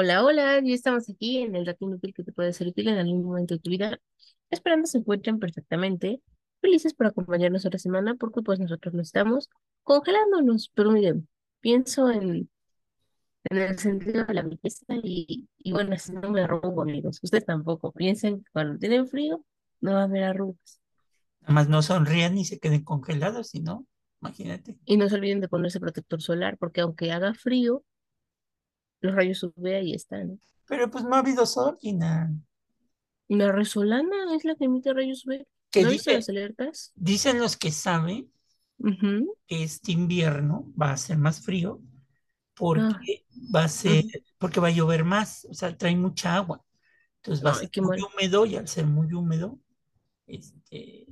Hola, 0.00 0.24
hola, 0.24 0.60
ya 0.62 0.74
estamos 0.74 1.10
aquí 1.10 1.38
en 1.38 1.56
el 1.56 1.64
dato 1.64 1.84
inútil 1.84 2.14
que 2.14 2.22
te 2.22 2.30
puede 2.30 2.52
ser 2.52 2.68
útil 2.68 2.86
en 2.86 2.98
algún 2.98 3.24
momento 3.24 3.54
de 3.54 3.60
tu 3.60 3.68
vida. 3.68 3.98
Esperando 4.48 4.86
se 4.86 4.98
encuentren 4.98 5.40
perfectamente 5.40 6.22
felices 6.60 6.94
por 6.94 7.06
acompañarnos 7.06 7.66
otra 7.66 7.80
semana 7.80 8.14
porque 8.14 8.40
pues 8.42 8.60
nosotros 8.60 8.94
lo 8.94 9.02
estamos 9.02 9.50
congelándonos. 9.82 10.70
Pero 10.72 10.92
miren, 10.92 11.28
pienso 11.58 12.12
en, 12.12 12.48
en 13.50 13.58
el 13.58 13.76
sentido 13.76 14.24
de 14.24 14.34
la 14.34 14.42
belleza 14.42 14.84
y, 15.02 15.48
y 15.58 15.72
bueno, 15.72 15.94
así 15.94 16.12
no 16.12 16.30
me 16.30 16.42
arrugo, 16.42 16.82
amigos. 16.82 17.18
Ustedes 17.20 17.44
tampoco. 17.44 17.90
Piensen 17.90 18.44
que 18.44 18.50
cuando 18.52 18.78
tienen 18.78 19.08
frío 19.08 19.44
no 19.80 19.94
va 19.94 20.02
a 20.02 20.04
haber 20.04 20.22
arrugas. 20.22 20.80
Nada 21.40 21.54
más 21.54 21.68
no 21.68 21.82
sonrían 21.82 22.36
ni 22.36 22.44
se 22.44 22.60
queden 22.60 22.84
congelados, 22.84 23.48
si 23.48 23.58
no, 23.58 23.84
imagínate. 24.20 24.78
Y 24.84 24.96
no 24.96 25.08
se 25.08 25.16
olviden 25.16 25.40
de 25.40 25.48
ponerse 25.48 25.80
protector 25.80 26.22
solar 26.22 26.56
porque 26.56 26.82
aunque 26.82 27.10
haga 27.10 27.34
frío, 27.34 27.82
los 29.00 29.14
rayos 29.14 29.42
UV 29.42 29.76
ahí 29.76 29.94
están. 29.94 30.40
Pero 30.66 30.90
pues 30.90 31.04
no 31.04 31.14
ha 31.14 31.20
habido 31.20 31.46
sol, 31.46 31.78
Gina. 31.80 32.32
La 33.28 33.52
resolana 33.52 34.34
es 34.34 34.44
la 34.44 34.54
que 34.54 34.64
emite 34.64 34.92
rayos 34.92 35.26
UV. 35.26 35.46
¿No 35.80 35.90
viste 35.90 36.10
dice, 36.10 36.12
las 36.12 36.28
alertas? 36.28 36.92
dicen 36.94 37.38
los 37.38 37.56
que 37.56 37.70
saben 37.70 38.32
que 39.46 39.62
este 39.62 39.92
invierno 39.92 40.72
va 40.80 40.92
a 40.92 40.96
ser 40.96 41.18
más 41.18 41.42
frío 41.42 41.80
Ah, 42.74 42.98
porque 42.98 43.24
va 43.54 43.64
a 43.64 43.68
ser, 43.68 44.04
porque 44.38 44.60
va 44.60 44.68
a 44.68 44.72
llover 44.72 45.04
más, 45.04 45.46
o 45.50 45.54
sea, 45.54 45.76
trae 45.76 45.96
mucha 45.96 46.34
agua. 46.34 46.64
Entonces 47.16 47.44
va 47.44 47.50
a 47.50 47.54
ser 47.54 47.70
muy 47.76 47.98
mal. 47.98 48.00
húmedo 48.02 48.46
y 48.46 48.56
al 48.56 48.68
ser 48.68 48.86
muy 48.86 49.12
húmedo, 49.12 49.58
este, 50.26 51.06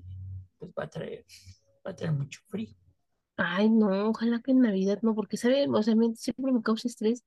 pues 0.58 0.72
va 0.72 0.84
a 0.84 0.90
traer, 0.90 1.24
va 1.86 1.92
a 1.92 1.96
traer 1.96 2.12
mucho 2.12 2.40
frío. 2.48 2.70
Ay, 3.36 3.68
no, 3.68 4.08
ojalá 4.08 4.40
que 4.40 4.52
en 4.52 4.60
Navidad 4.60 5.00
no, 5.02 5.14
porque 5.14 5.36
sabe, 5.36 5.68
o 5.68 5.82
sea, 5.82 5.94
siempre 6.14 6.52
me 6.52 6.62
causa 6.62 6.88
estrés 6.88 7.22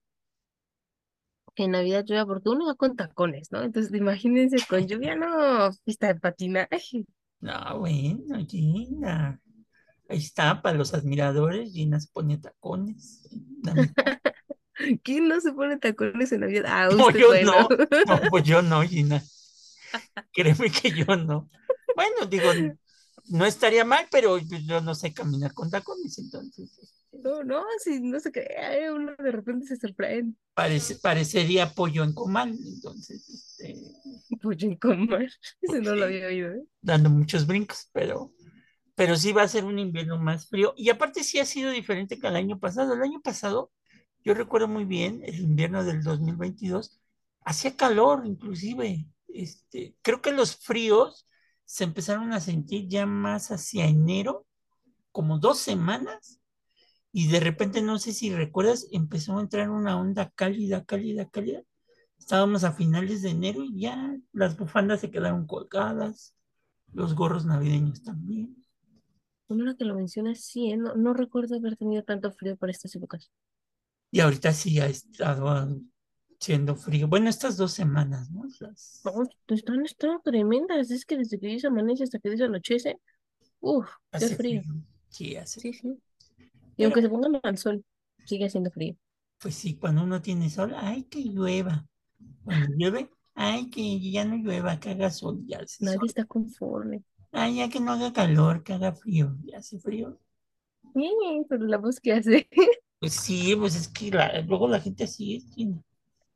en 1.63 1.71
Navidad 1.71 2.05
llueva, 2.07 2.25
porque 2.25 2.49
uno 2.49 2.67
va 2.67 2.75
con 2.75 2.95
tacones, 2.95 3.52
¿no? 3.52 3.63
Entonces, 3.63 3.93
imagínense 3.93 4.57
con 4.67 4.88
lluvia, 4.88 5.15
no, 5.15 5.69
pista 5.85 6.07
de 6.07 6.19
patinaje. 6.19 7.05
No, 7.41 7.79
bueno, 7.79 8.38
Gina. 8.47 9.39
Ahí 10.09 10.17
está, 10.17 10.61
para 10.61 10.77
los 10.77 10.93
admiradores, 10.93 11.71
Gina 11.71 11.99
se 11.99 12.09
pone 12.11 12.37
tacones. 12.37 13.30
¿Quién 15.03 15.27
no 15.27 15.39
se 15.41 15.52
pone 15.53 15.77
tacones 15.77 16.31
en 16.31 16.41
Navidad? 16.41 16.65
Ah, 16.67 16.89
No, 16.95 17.11
yo 17.11 17.27
bueno. 17.27 17.53
no. 17.69 17.69
No, 18.05 18.21
pues 18.30 18.43
yo 18.43 18.61
no, 18.61 18.81
Gina. 18.87 19.21
Créeme 20.31 20.71
que 20.71 20.91
yo 20.91 21.15
no. 21.17 21.49
Bueno, 21.95 22.25
digo, 22.27 22.52
no 23.30 23.45
estaría 23.45 23.85
mal, 23.85 24.08
pero 24.11 24.38
yo 24.38 24.81
no 24.81 24.95
sé 24.95 25.13
caminar 25.13 25.53
con 25.53 25.69
tacones, 25.69 26.17
entonces 26.19 26.77
este, 26.81 27.17
No, 27.23 27.44
no, 27.44 27.63
si 27.83 27.99
no 28.02 28.19
se 28.19 28.31
cree, 28.31 28.91
uno 28.91 29.13
de 29.17 29.31
repente 29.31 29.67
se 29.67 29.77
sorprende. 29.77 30.36
parece, 30.53 30.95
parecería 30.97 31.73
pollo 31.73 32.03
en 32.03 32.13
comal, 32.13 32.49
entonces, 32.52 33.27
este, 33.30 33.75
Pollo 34.41 34.67
en 34.67 34.75
comer. 34.77 35.31
Ese 35.61 35.81
no 35.81 35.95
lo 35.95 36.05
había 36.05 36.27
oído, 36.27 36.52
¿eh? 36.53 36.63
dando 36.81 37.09
muchos 37.09 37.45
brincos, 37.47 37.89
pero, 37.94 38.33
pero 38.95 39.16
sí 39.16 39.31
va 39.33 39.43
a 39.43 39.47
ser 39.47 39.66
un 39.66 39.80
invierno 39.80 40.19
más 40.19 40.47
frío. 40.47 40.73
Y 40.77 40.89
aparte 40.89 41.23
sí 41.23 41.39
ha 41.39 41.45
sido 41.45 41.71
diferente 41.71 42.19
que 42.19 42.27
el 42.27 42.36
año 42.36 42.59
pasado. 42.59 42.93
El 42.93 43.02
año 43.03 43.21
pasado, 43.21 43.71
yo 44.23 44.33
recuerdo 44.33 44.67
muy 44.67 44.86
bien, 44.86 45.21
el 45.25 45.39
invierno 45.39 45.83
del 45.83 46.03
2022 46.03 46.99
hacía 47.45 47.75
calor 47.75 48.25
inclusive. 48.25 49.08
Este, 49.27 49.95
creo 50.02 50.21
que 50.21 50.31
los 50.31 50.55
fríos 50.58 51.27
se 51.69 51.83
empezaron 51.83 52.33
a 52.33 52.39
sentir 52.39 52.87
ya 52.87 53.05
más 53.05 53.51
hacia 53.51 53.85
enero 53.85 54.47
como 55.11 55.37
dos 55.37 55.59
semanas 55.59 56.41
y 57.11 57.27
de 57.27 57.39
repente, 57.39 57.83
no 57.83 57.99
sé 57.99 58.11
si 58.11 58.33
recuerdas, 58.33 58.87
empezó 58.91 59.37
a 59.37 59.41
entrar 59.41 59.69
una 59.69 59.99
onda 59.99 60.31
cálida, 60.33 60.83
cálida, 60.83 61.29
cálida. 61.29 61.61
Estábamos 62.17 62.63
a 62.63 62.71
finales 62.71 63.21
de 63.21 63.29
enero 63.29 63.63
y 63.63 63.81
ya 63.81 64.17
las 64.31 64.58
bufandas 64.58 65.02
se 65.02 65.11
quedaron 65.11 65.45
colgadas, 65.45 66.35
los 66.91 67.13
gorros 67.13 67.45
navideños 67.45 68.02
también. 68.02 68.65
Bueno, 69.47 69.65
ahora 69.65 69.77
que 69.77 69.85
lo 69.85 69.93
mencionas, 69.93 70.43
sí, 70.43 70.71
¿eh? 70.71 70.77
No, 70.77 70.95
no 70.95 71.13
recuerdo 71.13 71.55
haber 71.55 71.77
tenido 71.77 72.03
tanto 72.03 72.31
frío 72.31 72.58
para 72.58 72.71
estas 72.71 72.95
épocas. 72.95 73.31
Y 74.09 74.21
ahorita 74.21 74.53
sí 74.53 74.79
ha 74.79 74.87
estado 74.87 75.49
siendo 76.39 76.76
frío. 76.76 77.08
Bueno, 77.08 77.30
estas 77.30 77.58
dos 77.58 77.73
semanas, 77.73 78.30
¿no? 78.32 78.44
No, 79.04 79.11
Las, 79.11 79.26
están, 79.48 79.86
están 79.86 80.22
tremendas. 80.23 80.92
Es 80.92 81.05
que 81.05 81.17
desde 81.17 81.39
que 81.39 81.48
dice 81.48 81.67
amanece 81.67 82.04
hasta 82.04 82.20
que 82.20 82.30
dice 82.30 82.45
anochece, 82.45 82.98
uff, 83.61 83.89
hace 84.11 84.38
frío. 84.38 84.61
frío, 84.61 84.72
sí 85.10 85.36
hace 85.36 85.61
Sí, 85.61 85.73
frío. 85.80 85.82
sí. 85.82 86.02
Y 86.77 86.83
Pero 86.83 86.86
aunque 86.86 87.02
se 87.04 87.10
pongan 87.10 87.39
al 87.44 87.58
sol, 87.60 87.86
sigue 88.26 88.45
haciendo 88.48 88.72
frío. 88.72 88.95
pues 89.39 89.55
sí, 89.55 89.77
cuando 89.77 90.04
uno 90.04 90.22
tiene 90.22 90.50
sol, 90.50 90.73
ay, 90.76 91.04
que 91.05 91.22
llueva. 91.23 91.86
Cuando 92.44 92.67
llueve, 92.77 93.11
ay, 93.36 93.70
que 93.71 94.00
ya 94.11 94.26
no 94.26 94.38
llueva, 94.38 94.80
que 94.80 94.92
haga 94.92 95.11
sol, 95.11 95.44
ya 95.48 95.60
hace 95.60 95.86
Nadie 95.86 96.00
sol. 96.00 96.08
está 96.08 96.23
conforme. 96.23 97.04
Ay, 97.32 97.56
ya 97.58 97.70
que 97.70 97.80
no 97.80 97.92
haga 97.94 98.14
calor, 98.14 98.64
que 98.64 98.73
haga 98.73 98.94
frío, 98.94 99.36
ya 99.44 99.58
hace 99.58 99.80
frío. 99.80 100.20
Bien, 100.94 101.45
pero 101.50 101.66
la 101.66 101.77
voz 101.77 102.00
que 102.00 102.14
hace 102.14 102.48
Pues 103.00 103.14
sí, 103.14 103.56
pues 103.58 103.76
es 103.76 103.88
que 103.89 104.10
la- 104.11 104.42
luego 104.42 104.67
la 104.67 104.80
gente 104.82 105.04
así 105.06 105.36
es. 105.36 105.45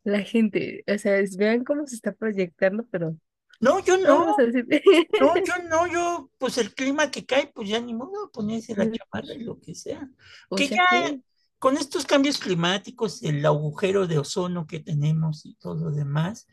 La 0.03 0.21
gente, 0.21 0.83
o 0.87 0.97
sea, 0.97 1.17
es- 1.19 1.37
vean 1.37 1.63
cómo 1.63 1.85
se 1.87 1.95
está 1.95 2.11
proyectando, 2.13 2.85
pero 2.91 3.15
No, 3.59 3.79
yo 3.79 3.97
no 3.97 4.25
no, 4.25 4.35
yo 5.45 5.53
no, 5.69 5.87
yo, 5.87 6.29
pues 6.37 6.57
el 6.57 6.73
clima 6.73 7.09
que 7.11 7.25
cae, 7.25 7.47
pues 7.53 7.69
ya 7.69 7.79
ni 7.79 7.93
modo, 7.93 8.29
ponerse 8.31 8.75
la 8.75 8.91
chamarra 8.91 9.33
y 9.33 9.43
lo 9.43 9.59
que 9.59 9.73
sea. 9.75 10.09
O 10.49 10.55
Que 10.55 10.67
sea 10.67 10.77
ya 10.77 11.11
que, 11.11 11.21
con 11.59 11.77
estos 11.77 12.05
cambios 12.05 12.39
climáticos, 12.39 13.23
el 13.23 13.45
agujero 13.45 14.05
de 14.07 14.19
ozono 14.19 14.67
que 14.67 14.79
tenemos 14.81 15.45
y 15.45 15.55
todo 15.55 15.75
lo 15.85 15.91
demás, 15.91 16.47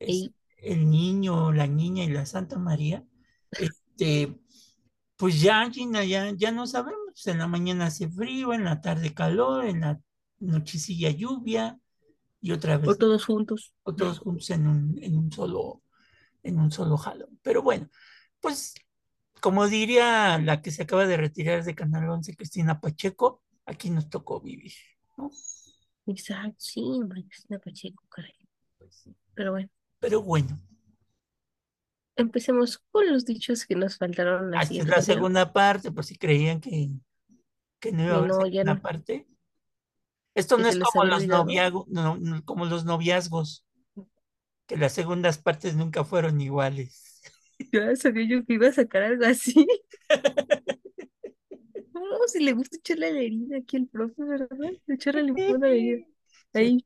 es 0.00 0.30
el 0.58 0.90
niño, 0.90 1.52
la 1.52 1.66
niña 1.68 2.02
y 2.04 2.08
la 2.08 2.26
Santa 2.26 2.58
María, 2.58 3.04
este, 3.52 4.36
pues 5.16 5.40
ya, 5.40 5.70
Gina, 5.70 6.04
ya, 6.04 6.32
ya 6.36 6.50
no 6.50 6.66
sabemos. 6.66 7.26
En 7.26 7.38
la 7.38 7.46
mañana 7.46 7.86
hace 7.86 8.08
frío, 8.08 8.52
en 8.52 8.64
la 8.64 8.80
tarde 8.80 9.14
calor, 9.14 9.64
en 9.66 9.80
la 9.82 10.00
nochecilla 10.40 11.10
lluvia 11.10 11.78
y 12.46 12.52
otra 12.52 12.76
o 12.76 12.78
vez 12.78 12.96
todos 12.96 13.24
juntos. 13.24 13.74
o 13.82 13.92
todos 13.92 14.20
juntos 14.20 14.48
en 14.50 14.68
un, 14.68 15.02
en 15.02 15.18
un 15.18 15.32
solo, 15.32 15.82
en 16.44 16.60
un 16.60 16.70
solo 16.70 16.96
jalón. 16.96 17.40
Pero 17.42 17.60
bueno, 17.60 17.90
pues 18.40 18.74
como 19.40 19.66
diría 19.66 20.38
la 20.38 20.62
que 20.62 20.70
se 20.70 20.84
acaba 20.84 21.06
de 21.06 21.16
retirar 21.16 21.64
de 21.64 21.74
Canal 21.74 22.08
11, 22.08 22.36
Cristina 22.36 22.80
Pacheco, 22.80 23.42
aquí 23.64 23.90
nos 23.90 24.08
tocó 24.08 24.40
vivir, 24.40 24.72
¿no? 25.16 25.32
Exacto, 26.06 26.54
sí, 26.58 26.84
Cristina 27.10 27.58
Pacheco, 27.58 28.04
caray. 28.08 28.48
Pues 28.78 28.94
sí. 28.94 29.16
Pero 29.34 29.50
bueno, 29.50 29.68
Pero 29.98 30.22
bueno, 30.22 30.56
empecemos 32.14 32.78
con 32.92 33.10
los 33.10 33.24
dichos 33.24 33.66
que 33.66 33.74
nos 33.74 33.98
faltaron 33.98 34.52
la 34.52 34.58
esta 34.58 34.62
es 34.62 34.68
siguiente 34.68 34.92
la 34.92 35.02
segunda 35.02 35.52
parte, 35.52 35.90
por 35.90 36.04
si 36.04 36.16
creían 36.16 36.60
que, 36.60 36.90
que 37.80 37.90
no 37.90 38.04
iba 38.04 38.14
a 38.14 38.18
haber 38.18 38.30
no, 38.30 38.40
segunda 38.40 38.74
no, 38.74 38.80
parte. 38.80 39.26
Esto 40.36 40.56
no 40.58 40.68
se 40.68 40.70
es 40.70 40.78
como 40.78 41.04
los 41.04 41.26
noviagos, 41.26 41.88
no, 41.88 42.16
no, 42.18 42.44
como 42.44 42.64
los 42.66 42.84
noviazgos, 42.84 43.64
que 44.66 44.76
las 44.76 44.92
segundas 44.92 45.38
partes 45.38 45.74
nunca 45.76 46.04
fueron 46.04 46.40
iguales. 46.40 47.20
Ya 47.72 47.94
sabía 47.96 48.26
yo 48.28 48.44
que 48.44 48.54
iba 48.54 48.68
a 48.68 48.72
sacar 48.72 49.02
algo 49.02 49.24
así. 49.26 49.66
No, 51.94 52.02
si 52.28 52.40
le 52.42 52.52
gusta 52.52 52.76
echarle 52.76 53.12
la 53.12 53.20
herida 53.20 53.56
aquí 53.58 53.76
el 53.76 53.88
profe, 53.88 54.22
¿verdad? 54.24 54.72
Echarle 54.88 55.22
limón 55.24 55.64
a 55.64 55.68
la 55.68 55.74
herida. 55.74 56.06
Se- 56.52 56.74
Ahí, 56.74 56.84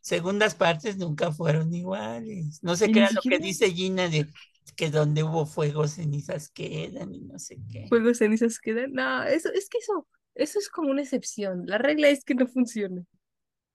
segundas 0.00 0.54
partes 0.54 0.96
nunca 0.98 1.32
fueron 1.32 1.74
iguales. 1.74 2.62
No 2.62 2.76
sé 2.76 2.90
Y 2.90 2.92
qué 2.92 3.00
ni 3.00 3.00
era 3.00 3.10
lo 3.12 3.22
que 3.28 3.38
dice 3.40 3.70
Gina 3.72 4.08
de 4.08 4.30
que 4.76 4.90
donde 4.90 5.22
hubo 5.24 5.46
fuego 5.46 5.88
cenizas 5.88 6.50
quedan 6.50 7.14
y 7.14 7.20
no 7.22 7.38
sé 7.38 7.58
qué. 7.72 7.88
fuegos 7.88 8.18
cenizas 8.18 8.58
quedan. 8.58 8.92
No, 8.92 9.22
eso, 9.24 9.50
es 9.52 9.68
que 9.68 9.78
eso, 9.78 10.08
eso 10.34 10.58
es 10.58 10.68
como 10.68 10.90
una 10.90 11.02
excepción. 11.02 11.64
La 11.66 11.78
regla 11.78 12.08
es 12.08 12.24
que 12.24 12.34
no 12.34 12.46
funciona. 12.46 13.04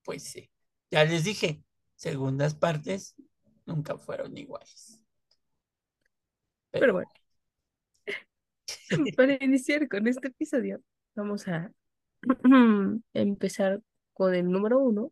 Pues 0.03 0.23
sí, 0.23 0.49
ya 0.91 1.03
les 1.05 1.23
dije, 1.23 1.63
segundas 1.95 2.55
partes 2.55 3.15
nunca 3.65 3.97
fueron 3.97 4.35
iguales. 4.37 5.03
Pero 6.71 6.87
Pero 6.87 6.93
bueno, 6.93 7.11
para 9.15 9.37
iniciar 9.43 9.87
con 9.87 10.07
este 10.07 10.27
episodio, 10.29 10.81
vamos 11.15 11.47
a 11.47 11.71
empezar 13.13 13.81
con 14.13 14.33
el 14.35 14.49
número 14.51 14.79
uno, 14.79 15.11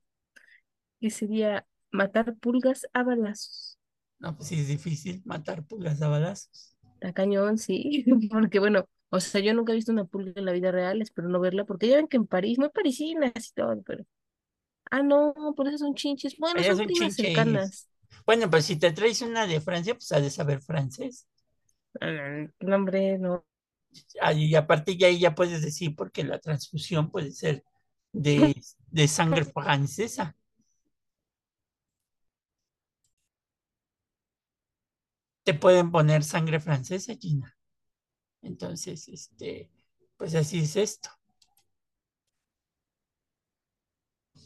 que 1.00 1.10
sería 1.10 1.66
matar 1.92 2.36
pulgas 2.38 2.86
a 2.94 3.04
balazos. 3.04 3.80
no, 4.20 4.36
pues 4.36 4.50
sí 4.50 4.60
es 4.60 4.68
difícil 4.68 5.22
matar 5.26 5.66
pulgas 5.66 6.02
a 6.02 6.08
balazos. 6.10 6.76
Está 7.00 7.14
cañón, 7.14 7.58
sí, 7.58 8.06
porque 8.32 8.60
bueno, 8.60 8.88
o 9.10 9.20
sea, 9.20 9.42
yo 9.42 9.54
nunca 9.54 9.72
he 9.72 9.76
visto 9.76 9.92
una 9.92 10.06
pulga 10.06 10.34
en 10.36 10.46
la 10.46 10.52
vida 10.52 10.72
real, 10.72 11.02
espero 11.02 11.30
no 11.30 11.40
verla, 11.40 11.66
porque 11.66 11.88
ya 11.88 11.98
ven 11.98 12.08
que 12.08 12.18
en 12.18 12.28
París, 12.28 12.60
muy 12.60 12.70
parisinas 12.70 13.32
y 13.36 13.54
todo, 13.54 13.82
pero. 13.84 14.06
Ah, 14.92 15.02
no, 15.02 15.34
por 15.56 15.68
eso 15.68 15.80
son 15.80 15.96
chinches. 15.96 16.38
Bueno, 16.38 16.62
son, 16.64 16.86
primas 16.86 17.16
cercanas. 17.16 17.90
Bueno, 18.26 18.50
pues 18.50 18.66
si 18.66 18.76
te 18.76 18.92
traes 18.92 19.22
una 19.22 19.48
de 19.48 19.62
Francia, 19.62 19.94
pues 19.94 20.12
has 20.12 20.22
de 20.22 20.30
saber 20.30 20.62
francés. 20.62 21.28
Ah, 22.02 22.46
no, 22.60 22.76
hombre, 22.76 23.18
no. 23.18 23.46
Ahí, 24.22 24.46
y 24.46 24.56
aparte 24.56 24.98
ya 24.98 25.08
ahí 25.08 25.20
ya 25.20 25.34
puedes 25.36 25.62
decir, 25.62 25.96
porque 25.96 26.24
la 26.24 26.40
transfusión 26.40 27.10
puede 27.10 27.32
ser 27.32 27.64
de, 28.12 28.62
de 28.92 29.08
sangre 29.08 29.46
francesa. 29.46 30.36
Te 35.44 35.54
pueden 35.54 35.92
poner 35.92 36.24
sangre 36.24 36.60
francesa, 36.60 37.16
Gina. 37.16 37.55
Entonces, 38.42 39.08
este, 39.10 39.72
pues 40.18 40.36
así 40.36 40.60
es 40.60 40.76
esto. 40.76 41.10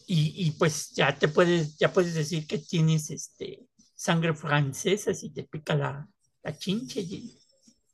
Y, 0.07 0.47
y 0.47 0.51
pues 0.51 0.91
ya 0.91 1.17
te 1.17 1.27
puedes, 1.27 1.77
ya 1.77 1.93
puedes 1.93 2.15
decir 2.15 2.47
que 2.47 2.57
tienes 2.57 3.11
este 3.11 3.67
sangre 3.95 4.33
francesa 4.33 5.13
si 5.13 5.29
te 5.31 5.43
pica 5.43 5.75
la, 5.75 6.07
la 6.43 6.57
chinche. 6.57 7.05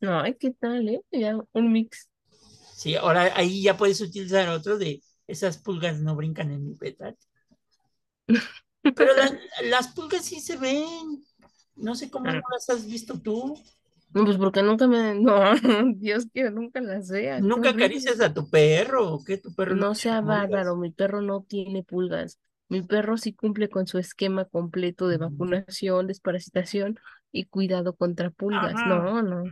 No, 0.01 0.19
ay, 0.21 0.35
¿qué 0.35 0.51
tal, 0.51 0.87
eh? 0.89 1.01
Ya, 1.11 1.37
un 1.53 1.71
mix. 1.71 2.09
Sí, 2.75 2.95
ahora 2.95 3.33
ahí 3.35 3.63
ya 3.63 3.77
puedes 3.77 4.01
utilizar 4.01 4.49
otro 4.49 4.77
de 4.77 5.01
esas 5.27 5.57
pulgas 5.57 5.99
no 5.99 6.15
brincan 6.15 6.51
en 6.51 6.63
mi 6.65 6.75
petate. 6.75 7.17
Pero 8.95 9.15
las, 9.15 9.33
las 9.63 9.87
pulgas 9.89 10.25
sí 10.25 10.39
se 10.39 10.57
ven. 10.57 11.25
No 11.75 11.95
sé 11.95 12.09
cómo 12.09 12.27
no 12.27 12.37
Ah, 12.37 12.41
las 12.53 12.69
has 12.69 12.85
visto 12.85 13.19
tú. 13.19 13.61
No, 14.13 14.23
pues 14.25 14.37
porque 14.37 14.63
nunca 14.63 14.87
me... 14.87 15.13
No, 15.19 15.53
Dios, 15.95 16.27
que 16.33 16.49
nunca 16.49 16.81
las 16.81 17.09
vea, 17.09 17.39
¿Nunca 17.39 17.71
acaricias 17.71 18.21
a 18.21 18.33
tu 18.33 18.49
perro 18.49 19.13
o 19.13 19.23
qué? 19.23 19.37
¿Tu 19.37 19.53
perro 19.53 19.75
no 19.75 19.95
sea 19.95 20.21
bárbaro, 20.21 20.75
mi 20.75 20.91
perro 20.91 21.21
no 21.21 21.41
tiene 21.47 21.83
pulgas. 21.83 22.39
Mi 22.67 22.81
perro 22.81 23.17
sí 23.17 23.33
cumple 23.33 23.69
con 23.69 23.85
su 23.87 23.99
esquema 23.99 24.45
completo 24.45 25.07
de 25.07 25.17
vacunación, 25.17 26.07
desparasitación 26.07 26.99
y 27.31 27.45
cuidado 27.45 27.95
contra 27.95 28.29
pulgas. 28.31 28.73
Ajá. 28.73 28.87
No, 28.87 29.21
no. 29.21 29.43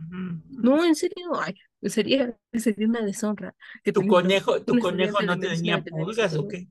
No, 0.50 0.84
en 0.84 0.94
serio, 0.94 1.30
ay, 1.40 1.54
sería, 1.82 2.36
sería 2.52 2.88
una 2.88 3.02
deshonra 3.02 3.54
que 3.82 3.92
¿Tu 3.92 4.06
conejo, 4.06 4.62
tu 4.62 4.78
conejo 4.78 5.22
no 5.22 5.38
te 5.38 5.48
tenía 5.48 5.82
pulgas 5.84 6.34
o 6.34 6.48
qué? 6.48 6.68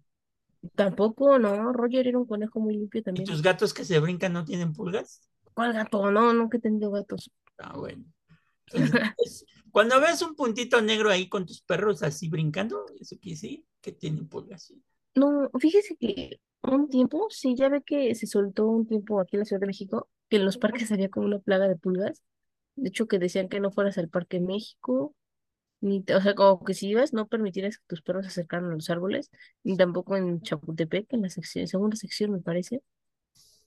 Tampoco, 0.75 1.37
no, 1.39 1.73
Roger 1.73 2.07
era 2.07 2.17
un 2.17 2.25
conejo 2.25 2.59
muy 2.59 2.75
limpio 2.75 3.01
¿Y 3.01 3.03
también. 3.03 3.27
tus 3.27 3.41
gatos 3.41 3.73
que 3.73 3.85
se 3.85 3.99
brincan 3.99 4.33
no 4.33 4.45
tienen 4.45 4.73
pulgas? 4.73 5.21
¿Cuál 5.53 5.73
gato? 5.73 6.09
No, 6.11 6.33
nunca 6.33 6.57
he 6.57 6.61
tenido 6.61 6.89
gatos. 6.91 7.29
Ah, 7.57 7.77
bueno. 7.77 8.05
Entonces, 8.67 9.45
cuando 9.71 9.99
ves 10.01 10.21
un 10.21 10.35
puntito 10.35 10.81
negro 10.81 11.11
ahí 11.11 11.29
con 11.29 11.45
tus 11.45 11.61
perros 11.61 12.03
así 12.03 12.29
brincando, 12.29 12.85
eso 12.99 13.17
quiere 13.19 13.35
decir 13.35 13.65
que 13.81 13.91
tienen 13.93 14.27
pulgas. 14.27 14.73
No, 15.15 15.49
fíjese 15.59 15.95
que 15.97 16.39
un 16.63 16.89
tiempo, 16.89 17.27
sí, 17.29 17.55
ya 17.55 17.69
ve 17.69 17.81
que 17.83 18.15
se 18.15 18.25
soltó 18.27 18.67
un 18.67 18.87
tiempo 18.87 19.19
aquí 19.19 19.35
en 19.35 19.41
la 19.41 19.45
Ciudad 19.45 19.59
de 19.61 19.67
México, 19.67 20.09
que 20.29 20.37
en 20.37 20.45
los 20.45 20.57
parques 20.57 20.91
había 20.91 21.09
como 21.09 21.27
una 21.27 21.39
plaga 21.39 21.67
de 21.67 21.75
pulgas. 21.75 22.23
De 22.75 22.89
hecho, 22.89 23.07
que 23.07 23.19
decían 23.19 23.49
que 23.49 23.59
no 23.59 23.71
fueras 23.71 23.97
al 23.99 24.09
Parque 24.09 24.39
México, 24.39 25.15
ni, 25.81 26.03
te- 26.03 26.15
o 26.15 26.21
sea, 26.21 26.35
como 26.35 26.63
que 26.65 26.73
si 26.75 26.89
ibas, 26.89 27.13
no 27.13 27.27
permitieras 27.27 27.77
que 27.79 27.85
tus 27.87 28.01
perros 28.03 28.25
se 28.25 28.29
acercaran 28.29 28.71
a 28.71 28.75
los 28.75 28.89
árboles, 28.89 29.31
ni 29.63 29.77
tampoco 29.77 30.17
en 30.17 30.41
Chapultepec, 30.41 31.13
en 31.13 31.23
la 31.23 31.29
sección, 31.29 31.67
segunda 31.67 31.97
sección, 31.97 32.31
me 32.31 32.39
parece, 32.41 32.81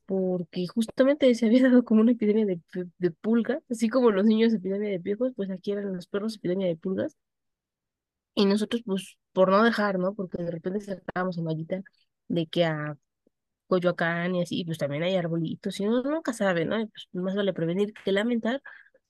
porque 0.06 0.66
justamente 0.68 1.34
se 1.34 1.46
había 1.46 1.62
dado 1.70 1.84
como 1.84 2.00
una 2.02 2.12
epidemia 2.12 2.46
de, 2.46 2.60
de 2.98 3.10
pulgas, 3.12 3.62
así 3.70 3.88
como 3.88 4.10
los 4.10 4.24
niños 4.26 4.54
epidemia 4.54 4.90
de 4.90 5.00
piojos, 5.00 5.32
pues 5.36 5.50
aquí 5.50 5.72
eran 5.72 5.94
los 5.94 6.06
perros 6.08 6.36
epidemia 6.36 6.68
de 6.68 6.76
pulgas, 6.76 7.16
y 8.34 8.46
nosotros, 8.46 8.82
pues, 8.84 9.18
por 9.32 9.50
no 9.50 9.62
dejar, 9.62 9.98
¿no? 9.98 10.14
Porque 10.14 10.42
de 10.42 10.50
repente 10.50 10.80
sacábamos 10.80 11.38
a 11.38 11.42
Mayita 11.42 11.82
de 12.28 12.46
que 12.46 12.64
a 12.64 12.96
Coyoacán 13.68 14.34
y 14.36 14.42
así, 14.42 14.64
pues 14.64 14.78
también 14.78 15.02
hay 15.04 15.16
arbolitos, 15.16 15.80
y 15.80 15.86
uno 15.86 16.02
nunca 16.04 16.32
sabe, 16.32 16.64
¿no? 16.66 16.76
Pues 16.88 17.08
más 17.12 17.36
vale 17.36 17.52
prevenir 17.54 17.92
que 18.04 18.12
lamentar. 18.12 18.62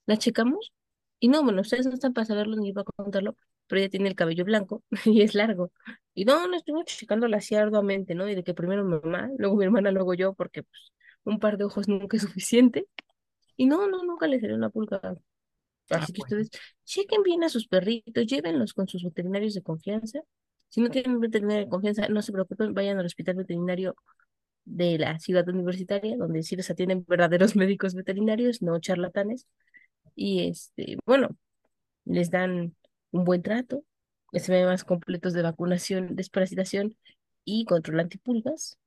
La 0.06 0.18
checamos, 0.18 0.72
y 1.20 1.28
no, 1.28 1.42
bueno, 1.44 1.62
ustedes 1.62 1.86
no 1.86 1.94
están 1.94 2.14
para 2.14 2.26
saberlo 2.26 2.56
ni 2.56 2.72
para 2.72 2.86
contarlo, 2.96 3.36
pero 3.66 3.80
ella 3.80 3.90
tiene 3.90 4.08
el 4.08 4.14
cabello 4.14 4.44
blanco 4.44 4.82
y 5.04 5.22
es 5.22 5.34
largo. 5.34 5.72
Y 6.14 6.24
no, 6.24 6.46
no 6.48 6.56
estuvimos 6.56 6.86
checándola 6.86 7.38
así 7.38 7.54
arduamente, 7.54 8.14
¿no? 8.14 8.28
Y 8.28 8.34
de 8.34 8.44
que 8.44 8.54
primero 8.54 8.84
mi 8.84 8.98
mamá, 9.00 9.30
luego 9.38 9.56
mi 9.56 9.64
hermana, 9.64 9.90
luego 9.90 10.14
yo, 10.14 10.34
porque 10.34 10.62
pues 10.62 10.92
un 11.24 11.38
par 11.40 11.58
de 11.58 11.64
ojos 11.64 11.88
nunca 11.88 12.16
es 12.16 12.22
suficiente. 12.22 12.86
Y 13.56 13.66
no, 13.66 13.88
no, 13.88 14.04
nunca 14.04 14.26
le 14.26 14.40
salió 14.40 14.56
una 14.56 14.70
pulga. 14.70 15.00
Ah, 15.02 15.16
Así 15.90 16.12
que 16.12 16.20
bueno. 16.22 16.42
ustedes 16.42 16.50
chequen 16.84 17.22
bien 17.22 17.44
a 17.44 17.48
sus 17.48 17.68
perritos, 17.68 18.26
llévenlos 18.26 18.74
con 18.74 18.88
sus 18.88 19.04
veterinarios 19.04 19.54
de 19.54 19.62
confianza. 19.62 20.20
Si 20.68 20.80
no 20.80 20.90
tienen 20.90 21.20
veterinario 21.20 21.64
de 21.64 21.70
confianza, 21.70 22.08
no 22.08 22.22
se 22.22 22.32
preocupen, 22.32 22.74
vayan 22.74 22.98
al 22.98 23.06
hospital 23.06 23.36
veterinario 23.36 23.94
de 24.64 24.98
la 24.98 25.18
ciudad 25.20 25.48
universitaria, 25.48 26.16
donde 26.16 26.42
sí 26.42 26.56
les 26.56 26.70
atienden 26.70 27.04
verdaderos 27.06 27.56
médicos 27.56 27.94
veterinarios, 27.94 28.62
no 28.62 28.78
charlatanes. 28.80 29.46
Y 30.14 30.48
este, 30.48 30.98
bueno, 31.06 31.30
les 32.04 32.30
dan 32.30 32.74
un 33.10 33.24
buen 33.24 33.42
trato, 33.42 33.84
esquemas 34.32 34.84
completos 34.84 35.32
de 35.32 35.42
vacunación, 35.42 36.16
desparasitación 36.16 36.96
y 37.44 37.64
control 37.64 38.00
antipulgas, 38.00 38.78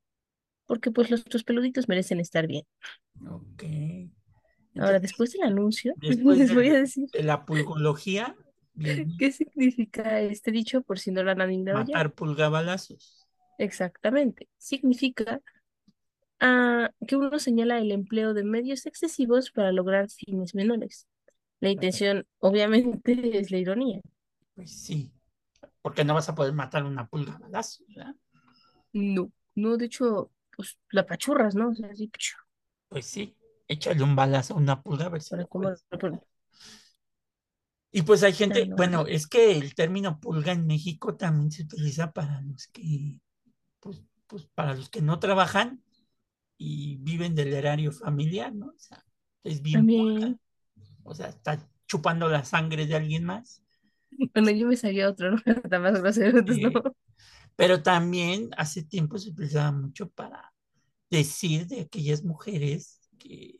porque 0.66 0.90
pues 0.90 1.10
los 1.10 1.22
otros 1.22 1.44
peluditos 1.44 1.88
merecen 1.88 2.20
estar 2.20 2.46
bien. 2.46 2.64
Ok. 3.28 3.64
Ahora, 4.76 5.00
después 5.00 5.32
del 5.32 5.42
anuncio, 5.42 5.94
después 6.00 6.38
les 6.38 6.54
voy 6.54 6.68
a 6.68 6.74
de, 6.74 6.80
decir 6.80 7.08
de 7.10 7.22
la 7.22 7.44
pulgología, 7.44 8.36
qué 9.18 9.32
significa 9.32 10.20
este 10.20 10.50
dicho, 10.50 10.82
por 10.82 10.98
si 10.98 11.10
no 11.10 11.22
lo 11.22 11.30
han 11.30 11.40
adivinado 11.40 11.78
ya. 11.80 11.96
matar 11.96 12.12
pulgabalazos. 12.12 13.26
Exactamente. 13.58 14.48
Significa 14.56 15.40
ah, 16.40 16.90
que 17.06 17.16
uno 17.16 17.38
señala 17.38 17.78
el 17.78 17.92
empleo 17.92 18.32
de 18.32 18.44
medios 18.44 18.86
excesivos 18.86 19.50
para 19.50 19.72
lograr 19.72 20.08
fines 20.08 20.54
menores. 20.54 21.06
La 21.60 21.70
intención, 21.70 22.26
obviamente, 22.38 23.38
es 23.38 23.50
la 23.50 23.58
ironía. 23.58 24.00
Pues 24.54 24.72
sí, 24.82 25.12
porque 25.82 26.04
no 26.04 26.14
vas 26.14 26.28
a 26.28 26.34
poder 26.34 26.52
matar 26.54 26.84
una 26.84 27.06
pulga 27.06 27.34
a 27.34 27.38
balazos, 27.38 27.86
¿verdad? 27.88 28.14
No, 28.92 29.30
no, 29.54 29.76
de 29.76 29.86
hecho, 29.86 30.30
pues 30.56 30.78
la 30.90 31.06
pachurras, 31.06 31.54
¿no? 31.54 31.70
O 31.70 31.74
sea, 31.74 31.88
así. 31.90 32.10
Pues 32.88 33.06
sí, 33.06 33.36
échale 33.68 34.02
un 34.02 34.16
balazo 34.16 34.54
a 34.54 34.56
una 34.56 34.82
pulga 34.82 35.06
a 35.06 35.08
ver 35.10 35.22
si 35.22 35.36
para. 35.90 36.20
Y 37.92 38.02
pues 38.02 38.22
hay 38.22 38.32
gente, 38.32 38.66
no, 38.66 38.76
bueno, 38.76 39.06
es 39.06 39.26
que 39.26 39.52
el 39.52 39.74
término 39.74 40.20
pulga 40.20 40.52
en 40.52 40.66
México 40.66 41.16
también 41.16 41.50
se 41.50 41.62
utiliza 41.64 42.12
para 42.12 42.40
los 42.42 42.68
que, 42.68 43.18
pues, 43.80 44.02
pues 44.28 44.46
para 44.54 44.74
los 44.74 44.88
que 44.90 45.02
no 45.02 45.18
trabajan 45.18 45.82
y 46.56 46.96
viven 46.98 47.34
del 47.34 47.52
erario 47.52 47.90
familiar, 47.90 48.54
¿no? 48.54 48.66
O 48.66 48.78
sea, 48.78 49.04
es 49.42 49.60
bien 49.60 49.86
pulga, 49.86 50.36
o 51.04 51.14
sea, 51.14 51.28
está 51.28 51.68
chupando 51.86 52.28
la 52.28 52.44
sangre 52.44 52.86
de 52.86 52.94
alguien 52.94 53.24
más. 53.24 53.62
bueno, 54.34 54.50
yo 54.50 54.66
me 54.66 54.76
sabía 54.76 55.08
otro, 55.08 55.32
¿no? 55.32 55.38
Está 55.64 55.78
más 55.78 56.00
grosero, 56.00 56.42
no. 56.42 56.52
Eh, 56.52 56.72
pero 57.56 57.82
también 57.82 58.50
hace 58.56 58.82
tiempo 58.82 59.18
se 59.18 59.30
utilizaba 59.30 59.72
mucho 59.72 60.08
para 60.10 60.52
decir 61.10 61.66
de 61.66 61.82
aquellas 61.82 62.24
mujeres 62.24 63.00
que, 63.18 63.56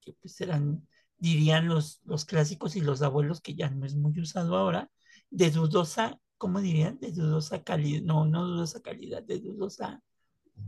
que 0.00 0.12
pues 0.14 0.40
eran, 0.40 0.86
dirían 1.18 1.66
los, 1.68 2.00
los 2.04 2.24
clásicos 2.24 2.76
y 2.76 2.80
los 2.80 3.02
abuelos, 3.02 3.40
que 3.40 3.54
ya 3.54 3.68
no 3.70 3.84
es 3.84 3.96
muy 3.96 4.18
usado 4.20 4.56
ahora, 4.56 4.90
de 5.30 5.50
dudosa, 5.50 6.18
¿cómo 6.38 6.60
dirían? 6.60 6.98
De 7.00 7.12
dudosa 7.12 7.62
calidad, 7.62 8.02
no, 8.02 8.24
no 8.24 8.46
dudosa 8.46 8.80
calidad, 8.80 9.22
de 9.22 9.40
dudosa 9.40 10.02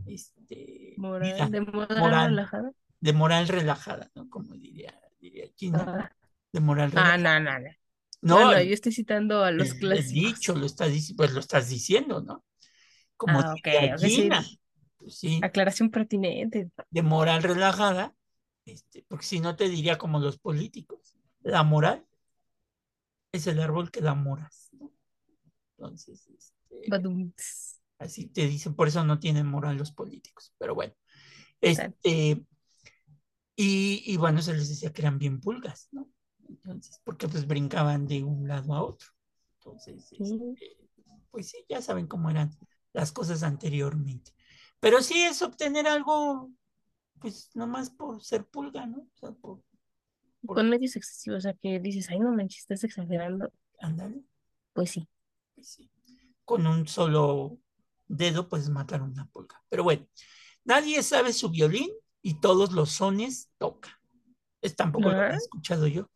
este, 0.05 0.93
Moral, 0.97 1.33
vida, 1.33 1.49
de 1.49 1.61
moral 1.61 1.99
moral, 1.99 2.29
relajada. 2.29 2.71
de 2.99 3.13
moral 3.13 3.47
relajada, 3.47 4.11
¿no? 4.15 4.29
Como 4.29 4.53
diría, 4.55 4.99
diría 5.19 5.45
Ah, 5.73 6.09
de 6.53 6.59
moral 6.59 6.91
ah, 6.93 6.93
relajada. 6.95 7.17
no, 7.17 7.39
no, 7.39 7.59
no. 7.59 7.69
No, 8.21 8.39
No, 8.39 8.51
no, 8.51 8.59
el, 8.59 8.67
yo 8.67 8.73
estoy 8.73 8.91
citando 8.91 9.43
a 9.43 9.51
los 9.51 9.69
el 9.69 9.79
dicho 10.07 10.53
clásicos. 10.53 10.59
lo 10.59 10.65
estás, 10.65 11.13
pues 11.15 11.31
lo 11.33 11.39
estás 11.39 11.69
diciendo, 11.69 12.21
¿no? 12.21 12.45
Como 13.17 13.39
Ah, 13.39 13.55
sí. 13.97 14.09
Gina, 14.09 14.45
pues 14.97 15.15
sí, 15.19 15.41
Aclaración 15.41 15.89
pertinente. 15.91 16.69
de 16.91 17.01
moral 17.01 17.43
relajada, 17.43 18.15
este, 18.65 19.03
porque 19.07 19.25
si 19.25 19.39
no 19.39 19.55
te 19.55 19.69
diría 19.69 19.97
como 19.97 20.19
los 20.19 20.37
políticos, 20.39 21.17
la 21.41 21.63
moral 21.63 22.05
es 23.31 23.47
el 23.47 23.59
árbol 23.59 23.91
que 23.91 24.01
da 24.01 24.13
moras, 24.15 24.69
¿no? 24.73 24.91
Entonces, 25.77 26.27
este, 26.29 26.89
Badum. 26.89 27.31
así 27.99 28.27
te 28.27 28.47
dicen, 28.47 28.75
por 28.75 28.87
eso 28.87 29.03
no 29.03 29.19
tienen 29.19 29.45
moral 29.47 29.77
los 29.77 29.91
políticos, 29.91 30.53
pero 30.57 30.75
bueno, 30.75 30.93
este, 31.61 32.43
y, 33.63 34.03
y 34.13 34.17
bueno, 34.17 34.41
se 34.41 34.53
les 34.53 34.69
decía 34.69 34.93
que 34.93 35.01
eran 35.01 35.19
bien 35.19 35.39
pulgas, 35.41 35.89
¿no? 35.91 36.09
Entonces, 36.47 37.01
porque 37.03 37.27
pues 37.27 37.47
brincaban 37.47 38.07
de 38.07 38.23
un 38.23 38.47
lado 38.47 38.73
a 38.73 38.83
otro. 38.83 39.07
Entonces, 39.59 40.11
este, 40.13 40.77
pues 41.31 41.49
sí, 41.49 41.65
ya 41.69 41.81
saben 41.81 42.07
cómo 42.07 42.29
eran 42.29 42.51
las 42.93 43.11
cosas 43.11 43.43
anteriormente. 43.43 44.31
Pero 44.79 45.01
sí 45.01 45.21
es 45.21 45.41
obtener 45.41 45.87
algo, 45.87 46.51
pues 47.19 47.51
nomás 47.55 47.89
por 47.91 48.23
ser 48.23 48.45
pulga, 48.47 48.85
¿no? 48.87 48.99
O 48.99 49.17
sea, 49.19 49.31
por, 49.33 49.63
por 50.45 50.57
Con 50.57 50.69
medios 50.69 50.95
excesivos, 50.97 51.39
o 51.39 51.41
sea, 51.41 51.53
que 51.53 51.79
dices, 51.79 52.09
ay, 52.09 52.19
no 52.19 52.31
manches, 52.33 52.59
estás 52.61 52.83
exagerando. 52.83 53.51
ándale, 53.79 54.23
Pues 54.73 54.91
sí. 54.91 55.07
pues 55.55 55.67
sí. 55.69 55.89
Con 56.45 56.65
un 56.67 56.87
solo 56.87 57.59
dedo 58.07 58.49
puedes 58.49 58.69
matar 58.69 59.01
una 59.01 59.27
pulga. 59.27 59.63
Pero 59.69 59.83
bueno, 59.83 60.07
nadie 60.63 61.03
sabe 61.03 61.33
su 61.33 61.49
violín 61.49 61.89
y 62.21 62.39
todos 62.39 62.71
los 62.73 62.91
sones 62.91 63.51
toca. 63.57 63.99
Es 64.61 64.75
tampoco 64.75 65.09
lo 65.09 65.19
había 65.19 65.37
escuchado 65.37 65.87
yo. 65.87 66.09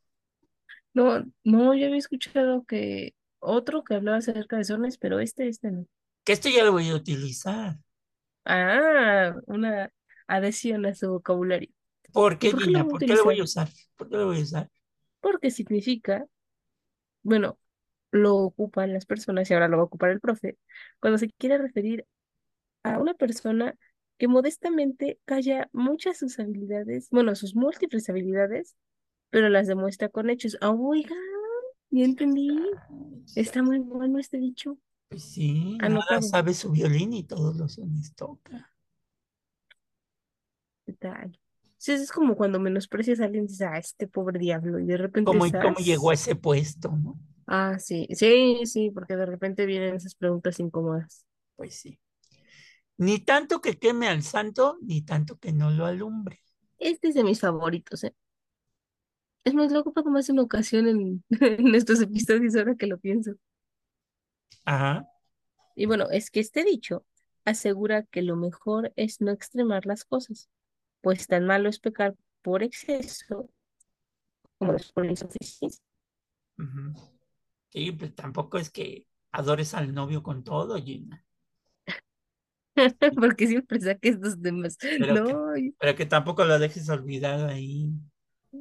No, 0.93 1.24
no, 1.43 1.74
yo 1.74 1.88
había 1.88 1.98
escuchado 1.98 2.65
que 2.65 3.15
otro 3.39 3.83
que 3.83 3.95
hablaba 3.95 4.17
acerca 4.17 4.57
de 4.57 4.63
zonas, 4.63 4.98
pero 4.98 5.19
este, 5.19 5.48
este 5.48 5.72
no. 5.72 5.88
Que 6.24 6.33
esto 6.33 6.50
ya 6.50 6.63
lo 6.63 6.72
voy 6.72 6.89
a 6.89 6.95
utilizar. 6.95 7.77
Ah, 8.45 9.36
una 9.48 9.91
adhesión 10.27 10.86
a 10.86 10.93
su 10.93 11.10
vocabulario. 11.10 11.69
¿Por 12.12 12.33
¿Y 12.33 12.38
qué, 12.38 12.51
por 12.51 12.63
Gina? 12.63 12.86
¿Por 12.88 13.00
qué 13.00 13.15
lo 13.15 13.24
voy 13.24 13.39
a 13.39 13.43
usar? 13.43 13.69
¿Por 13.95 14.10
qué 14.10 14.17
lo 14.17 14.25
voy 14.27 14.39
a 14.39 14.43
usar? 14.43 14.69
Porque 15.19 15.51
significa, 15.51 16.25
bueno, 17.24 17.57
lo 18.12 18.36
ocupan 18.36 18.93
las 18.93 19.05
personas 19.05 19.50
y 19.50 19.53
ahora 19.53 19.67
lo 19.67 19.77
va 19.77 19.83
a 19.83 19.86
ocupar 19.86 20.12
el 20.12 20.19
profe, 20.19 20.57
cuando 21.00 21.17
se 21.17 21.29
quiere 21.31 21.57
referir 21.57 22.05
a 22.83 23.00
una 23.00 23.13
persona 23.15 23.75
que 24.17 24.27
modestamente 24.27 25.20
calla 25.25 25.70
muchas 25.74 26.17
sus 26.17 26.39
habilidades, 26.39 27.10
bueno, 27.12 27.36
sus 27.36 27.55
múltiples 27.55 28.10
habilidades, 28.10 28.75
pero 29.29 29.50
las 29.50 29.67
demuestra 29.67 30.10
con 30.10 30.29
hechos. 30.29 30.58
Ah, 30.62 30.72
oiga, 30.72 31.15
ya 31.89 32.05
entendí. 32.05 32.50
Está 33.36 33.63
muy 33.63 33.79
bueno 33.79 34.20
este 34.20 34.38
dicho. 34.38 34.77
Pues 35.10 35.24
sí, 35.24 35.77
Anotado. 35.82 36.22
sabe 36.22 36.53
su 36.53 36.72
violín 36.72 37.13
y 37.13 37.24
todos 37.24 37.55
los 37.55 37.74
sones 37.74 38.13
toca. 38.15 38.72
¿Qué 40.86 40.93
tal? 40.93 41.39
Sí, 41.77 41.91
es 41.91 42.12
como 42.12 42.36
cuando 42.36 42.60
menosprecias 42.60 43.20
a 43.20 43.25
alguien 43.25 43.46
y 43.46 43.48
dices, 43.48 43.67
ah, 43.67 43.77
este 43.77 44.08
pobre 44.08 44.39
diablo, 44.39 44.79
y 44.79 44.86
de 44.86 44.98
repente 44.98 45.29
¿Cómo, 45.29 45.46
cómo 45.51 45.77
llegó 45.79 46.12
a 46.12 46.13
ese 46.13 46.36
puesto, 46.36 46.91
no? 46.91 47.20
Ah, 47.46 47.77
sí, 47.77 48.08
sí, 48.12 48.62
sí, 48.65 48.89
porque 48.91 49.15
de 49.15 49.25
repente 49.25 49.65
vienen 49.65 49.96
esas 49.96 50.15
preguntas 50.15 50.60
incómodas. 50.60 51.25
Pues 51.55 51.75
sí. 51.75 52.00
Ni 52.98 53.20
tanto 53.20 53.62
que 53.62 53.78
queme 53.80 54.08
al 54.08 54.24
santo, 54.24 54.78
ni 54.82 55.02
tanto 55.02 55.38
que 55.40 55.52
no 55.52 55.72
lo 55.72 55.86
alumbre. 55.86 56.42
Este 56.78 57.10
es 57.10 57.16
de 57.16 57.24
mis 57.24 57.40
favoritos, 57.40 58.04
¿eh? 58.04 58.16
Es 59.44 59.54
más, 59.54 59.72
lo 59.72 59.82
ocupo 59.82 60.04
como 60.04 60.18
hace 60.20 60.32
una 60.32 60.44
ocasión 60.44 60.88
en, 60.88 61.24
en 61.30 61.76
estos 61.76 62.02
episodios, 62.02 62.56
ahora 62.56 62.76
que 62.76 62.88
lo 62.88 62.98
pienso. 62.98 63.34
Ajá. 64.66 65.08
Y 65.76 65.86
bueno, 65.86 66.10
es 66.12 66.30
que 66.30 66.40
este 66.40 66.64
dicho 66.64 67.06
asegura 67.46 68.04
que 68.04 68.22
lo 68.22 68.36
mejor 68.36 68.94
es 68.96 69.20
no 69.22 69.32
extremar 69.32 69.86
las 69.86 70.06
cosas, 70.06 70.50
pues 71.02 71.28
tan 71.28 71.46
malo 71.46 71.70
es 71.70 71.80
pecar 71.80 72.16
por 72.42 72.64
exceso 72.64 73.50
como 74.58 74.74
es 74.74 74.92
por 74.92 75.06
insuficiencia. 75.06 75.84
Sí, 77.70 77.92
pues 77.92 78.16
tampoco 78.16 78.58
es 78.58 78.70
que 78.70 79.08
adores 79.32 79.74
al 79.74 79.94
novio 79.94 80.24
con 80.24 80.44
todo, 80.44 80.78
Gina. 80.78 81.26
Porque 83.15 83.48
siempre 83.48 83.80
saque 83.80 84.10
estos 84.10 84.42
temas. 84.42 84.77
Pero 84.98 85.24
que, 85.24 85.34
No, 85.34 85.56
y- 85.58 85.75
pero 85.80 85.96
que 85.96 86.06
tampoco 86.06 86.46
lo 86.46 86.60
dejes 86.60 86.89
olvidado 86.89 87.48
ahí. 87.48 87.89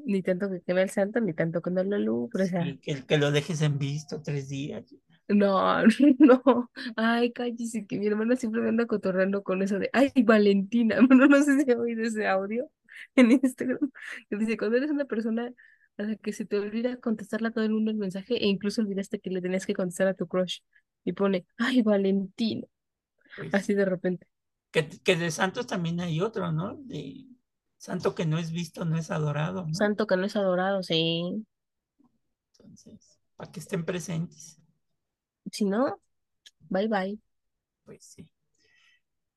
ni 0.09 0.23
tanto 0.23 0.50
que 0.50 0.61
queme 0.64 0.83
el 0.83 0.90
santo, 0.90 1.21
ni 1.21 1.33
tanto 1.35 1.62
que 1.62 1.71
no 1.71 1.83
lo 1.85 1.97
alumbre, 1.97 2.45
o 2.45 2.47
sea, 2.47 2.64
Sí, 2.64 2.78
que, 2.83 3.04
que 3.04 3.19
lo 3.19 3.31
dejes 3.31 3.62
en 3.62 3.78
visto 3.78 4.23
tres 4.23 4.49
días. 4.49 4.85
no, 5.28 5.83
no. 6.19 6.71
Ay, 6.97 7.33
cállese, 7.33 7.87
que 7.87 7.99
mi 7.99 8.07
hermana 8.07 8.37
siempre 8.37 8.61
me 8.62 8.69
anda 8.69 8.87
cotorreando 8.87 9.42
con 9.42 9.62
eso 9.62 9.78
de, 9.78 9.90
ay, 9.92 10.12
Valentina. 10.25 10.97
Bueno, 11.09 11.26
no 11.26 11.42
sé 11.42 11.61
si 11.64 11.71
ha 11.73 11.78
oído 11.78 12.02
ese 12.02 12.26
audio 12.26 12.71
en 13.16 13.33
Instagram, 13.33 13.78
que 14.28 14.37
dice, 14.37 14.57
cuando 14.57 14.76
eres 14.76 14.90
una 14.90 15.04
persona 15.07 15.52
a 15.99 16.02
la 16.04 16.16
que 16.16 16.33
se 16.33 16.45
te 16.47 16.59
olvida 16.59 16.97
contestarle 16.99 17.49
a 17.49 17.50
todo 17.52 17.64
el 17.64 17.71
mundo 17.71 17.90
el 17.90 17.97
mensaje 17.99 18.35
e 18.42 18.47
incluso 18.49 18.81
olvidaste 18.83 19.21
que 19.21 19.31
le 19.31 19.40
tenías 19.42 19.66
que 19.66 19.75
contestar 19.75 20.09
a 20.09 20.14
tu 20.14 20.26
crush 20.26 20.61
y 21.04 21.12
pone, 21.12 21.47
ay, 21.59 21.83
Valentina, 21.83 22.66
Pues, 23.35 23.53
así 23.53 23.75
de 23.75 23.85
repente. 23.85 24.27
que, 24.73 24.89
que 24.89 25.17
de 25.17 25.31
santos 25.31 25.67
también 25.67 26.01
hay 26.01 26.21
otro, 26.21 26.53
¿no? 26.53 26.77
De 26.77 27.27
santo 27.79 28.15
que 28.15 28.27
no 28.27 28.39
es 28.39 28.51
visto, 28.53 28.85
no 28.85 28.97
es 28.99 29.11
adorado, 29.11 29.67
¿no? 29.67 29.79
Santo 29.79 30.07
que 30.07 30.17
no 30.17 30.25
es 30.27 30.37
adorado, 30.37 30.83
sí. 30.85 31.45
Entonces, 32.57 33.19
para 33.37 33.51
que 33.53 33.61
estén 33.61 33.85
presentes. 33.85 34.59
Si 35.53 35.65
no, 35.65 36.01
bye 36.71 36.89
bye. 36.89 37.19
Pues 37.85 38.05
sí. 38.05 38.29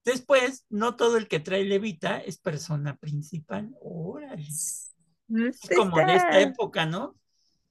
Después, 0.05 0.65
no 0.69 0.95
todo 0.95 1.17
el 1.17 1.27
que 1.27 1.39
trae 1.39 1.65
levita 1.65 2.19
es 2.19 2.37
persona 2.37 2.95
principal. 2.97 3.75
Órale. 3.81 4.43
Es 4.47 4.95
Este 5.29 5.75
como 5.75 5.97
de 5.97 6.15
esta 6.15 6.39
época, 6.39 6.85
¿no? 6.85 7.15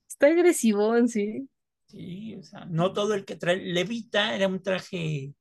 está 0.09 0.28
agresivón, 0.28 1.09
sí. 1.09 1.49
Sí, 1.87 2.35
o 2.37 2.43
sea, 2.43 2.64
no 2.66 2.93
todo 2.93 3.14
el 3.14 3.25
que 3.25 3.37
trae 3.37 3.57
levita 3.57 4.35
era 4.35 4.49
un 4.49 4.62
traje 4.62 5.35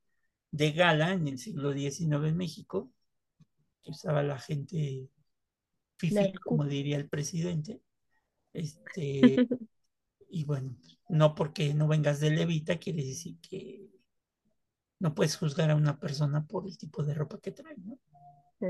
de 0.54 0.72
gala 0.74 1.14
en 1.14 1.28
el 1.30 1.40
siglo 1.40 1.74
XIX 1.74 2.30
en 2.30 2.38
México, 2.38 2.92
que 3.84 3.92
usaba 3.92 4.24
la 4.24 4.40
gente 4.40 5.10
fifi, 5.98 6.34
como 6.34 6.66
diría 6.66 6.98
el 6.98 7.10
presidente. 7.10 7.82
Este, 8.54 9.46
y 10.30 10.46
bueno, 10.46 10.76
no 11.10 11.36
porque 11.36 11.74
no 11.76 11.88
vengas 11.90 12.20
de 12.22 12.32
levita 12.32 12.78
quiere 12.80 13.04
decir 13.06 13.38
que 13.42 13.90
no 15.00 15.14
puedes 15.14 15.38
juzgar 15.38 15.70
a 15.70 15.76
una 15.76 16.00
persona 16.00 16.48
por 16.48 16.66
el 16.66 16.80
tipo 16.80 17.04
de 17.04 17.14
ropa 17.14 17.40
que 17.40 17.52
trae, 17.52 17.76
¿no? 17.78 18.00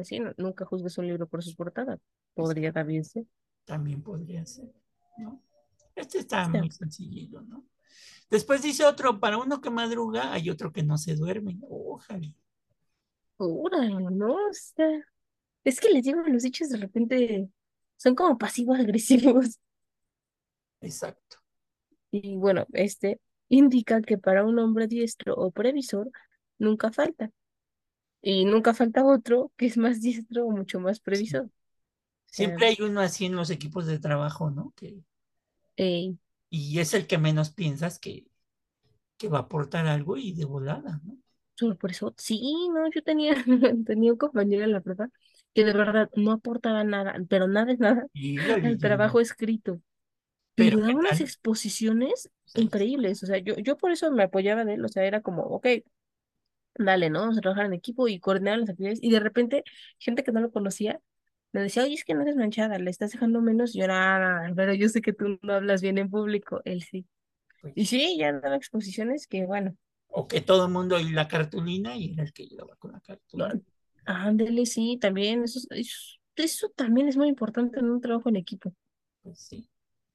Sí, 0.04 0.20
no- 0.20 0.34
nunca 0.38 0.66
juzgues 0.66 0.98
un 0.98 1.08
libro 1.08 1.28
por 1.28 1.42
sus 1.44 1.56
portadas. 1.56 2.00
Podría 2.34 2.74
también 2.74 3.06
ser. 3.06 3.26
también 3.66 4.02
podría 4.02 4.46
ser, 4.46 4.74
¿no? 5.18 5.42
Este 5.96 6.20
está 6.20 6.48
muy 6.48 6.72
sencillito, 6.72 7.42
¿no? 7.42 7.66
Después 8.30 8.62
dice 8.62 8.86
otro, 8.86 9.20
para 9.20 9.38
uno 9.38 9.62
que 9.62 9.70
madruga, 9.70 10.34
hay 10.34 10.50
otro 10.50 10.72
que 10.72 10.84
no 10.84 10.98
se 10.98 11.16
duerme. 11.16 11.60
Ojalá. 11.70 12.34
Ura, 13.38 13.88
no, 13.88 14.50
está. 14.50 14.86
Es 15.64 15.80
que 15.80 15.90
les 15.90 16.04
digo, 16.04 16.22
los 16.22 16.44
dichos 16.44 16.70
de 16.70 16.78
repente 16.78 17.50
son 17.98 18.16
como 18.16 18.38
pasivos 18.38 18.80
agresivos. 18.80 19.60
Exacto. 20.82 21.38
Y 22.12 22.36
bueno, 22.36 22.66
este 22.74 23.20
indica 23.50 24.02
que 24.02 24.18
para 24.18 24.46
un 24.46 24.60
hombre 24.60 24.88
diestro 24.88 25.36
o 25.36 25.52
previsor 25.52 26.10
nunca 26.58 26.92
falta. 26.92 27.32
Y 28.22 28.46
nunca 28.46 28.74
falta 28.74 29.06
otro 29.06 29.52
que 29.58 29.68
es 29.68 29.78
más 29.78 30.02
diestro 30.02 30.46
o 30.48 30.52
mucho 30.52 30.80
más 30.80 31.00
previsor. 31.00 31.50
Siempre 32.26 32.68
hay 32.68 32.78
uno 32.80 33.02
así 33.02 33.26
en 33.26 33.36
los 33.36 33.50
equipos 33.50 33.86
de 33.86 34.00
trabajo, 34.00 34.50
¿no? 34.50 34.74
Que, 34.76 35.04
y 36.50 36.80
es 36.80 36.94
el 36.94 37.08
que 37.08 37.18
menos 37.18 37.52
piensas 37.52 38.00
que, 38.00 38.28
que 39.18 39.30
va 39.30 39.40
a 39.40 39.42
aportar 39.44 39.88
algo 39.88 40.18
y 40.18 40.34
de 40.34 40.46
volada, 40.46 41.02
¿no? 41.04 41.18
solo 41.56 41.78
por 41.78 41.92
eso, 41.92 42.14
sí, 42.18 42.42
no, 42.74 42.90
yo 42.92 43.04
tenía, 43.04 43.36
tenía 43.86 44.12
un 44.12 44.18
compañero 44.18 44.64
en 44.64 44.72
la 44.72 44.82
prepa 44.82 45.10
que 45.54 45.64
de 45.66 45.74
verdad 45.74 46.10
no 46.16 46.32
aportaba 46.32 46.84
nada, 46.84 47.16
pero 47.30 47.48
nada 47.48 47.72
es 47.72 47.80
nada 47.80 48.08
al 48.64 48.78
trabajo 48.80 49.20
escrito. 49.20 49.80
Pero 50.56 50.78
Pero 50.78 50.88
¿qué 50.88 50.94
daba 50.94 51.00
unas 51.00 51.22
exposiciones 51.22 52.30
increíbles. 52.56 53.24
O 53.24 53.26
sea, 53.28 53.38
yo, 53.38 53.56
yo 53.58 53.78
por 53.78 53.92
eso 53.92 54.12
me 54.12 54.24
apoyaba 54.24 54.66
de 54.66 54.76
él. 54.76 54.86
O 54.86 54.88
sea, 54.88 55.04
era 55.04 55.22
como, 55.22 55.44
ok, 55.44 55.68
dale, 56.76 57.10
¿no? 57.10 57.22
Vamos 57.22 57.38
a 57.38 57.42
trabajar 57.42 57.66
en 57.66 57.74
equipo 57.74 58.08
y 58.08 58.20
coordinar 58.20 58.60
las 58.60 58.70
actividades. 58.70 59.00
Y 59.02 59.12
de 59.12 59.20
repente, 59.20 59.64
gente 60.00 60.24
que 60.24 60.32
no 60.32 60.42
lo 60.42 60.52
conocía 60.52 61.00
me 61.54 61.62
decía, 61.62 61.84
oye, 61.84 61.96
es 61.96 62.06
que 62.06 62.16
no 62.16 62.24
eres 62.24 62.36
manchada, 62.38 62.80
le 62.80 62.92
estás 62.92 63.12
dejando 63.14 63.42
menos. 63.42 63.76
Y 63.76 63.82
"Ah, 63.84 64.52
pero 64.56 64.74
yo 64.76 64.90
sé 64.90 65.02
que 65.02 65.14
tú 65.14 65.40
no 65.44 65.54
hablas 65.54 65.82
bien 65.84 65.98
en 66.00 66.10
público. 66.12 66.62
Él 66.66 66.84
sí. 66.84 67.08
Y 67.76 67.86
pues. 67.86 67.88
sí, 67.88 68.18
ya 68.20 68.34
daba 68.34 68.56
exposiciones 68.58 69.28
que, 69.28 69.46
bueno, 69.46 69.78
O 70.20 70.22
que 70.30 70.40
todo 70.40 70.66
el 70.68 70.72
mundo 70.72 70.98
y 70.98 71.10
la 71.12 71.28
cartulina 71.28 71.98
y 71.98 72.14
era 72.14 72.24
el 72.24 72.32
que 72.32 72.46
llegaba 72.48 72.78
con 72.78 72.94
la 72.94 73.02
cartulina. 73.02 73.60
ándele, 74.06 74.66
sí, 74.66 74.98
también. 75.02 75.44
Eso, 75.44 75.60
es- 75.60 75.68
eso, 75.72 76.20
eso 76.36 76.70
también 76.76 77.08
es 77.10 77.18
muy 77.18 77.28
importante 77.28 77.80
en 77.80 77.90
un 77.90 78.02
trabajo 78.02 78.30
en 78.30 78.38
equipo. 78.38 78.74
Pues 79.22 79.40
sí, 79.40 79.70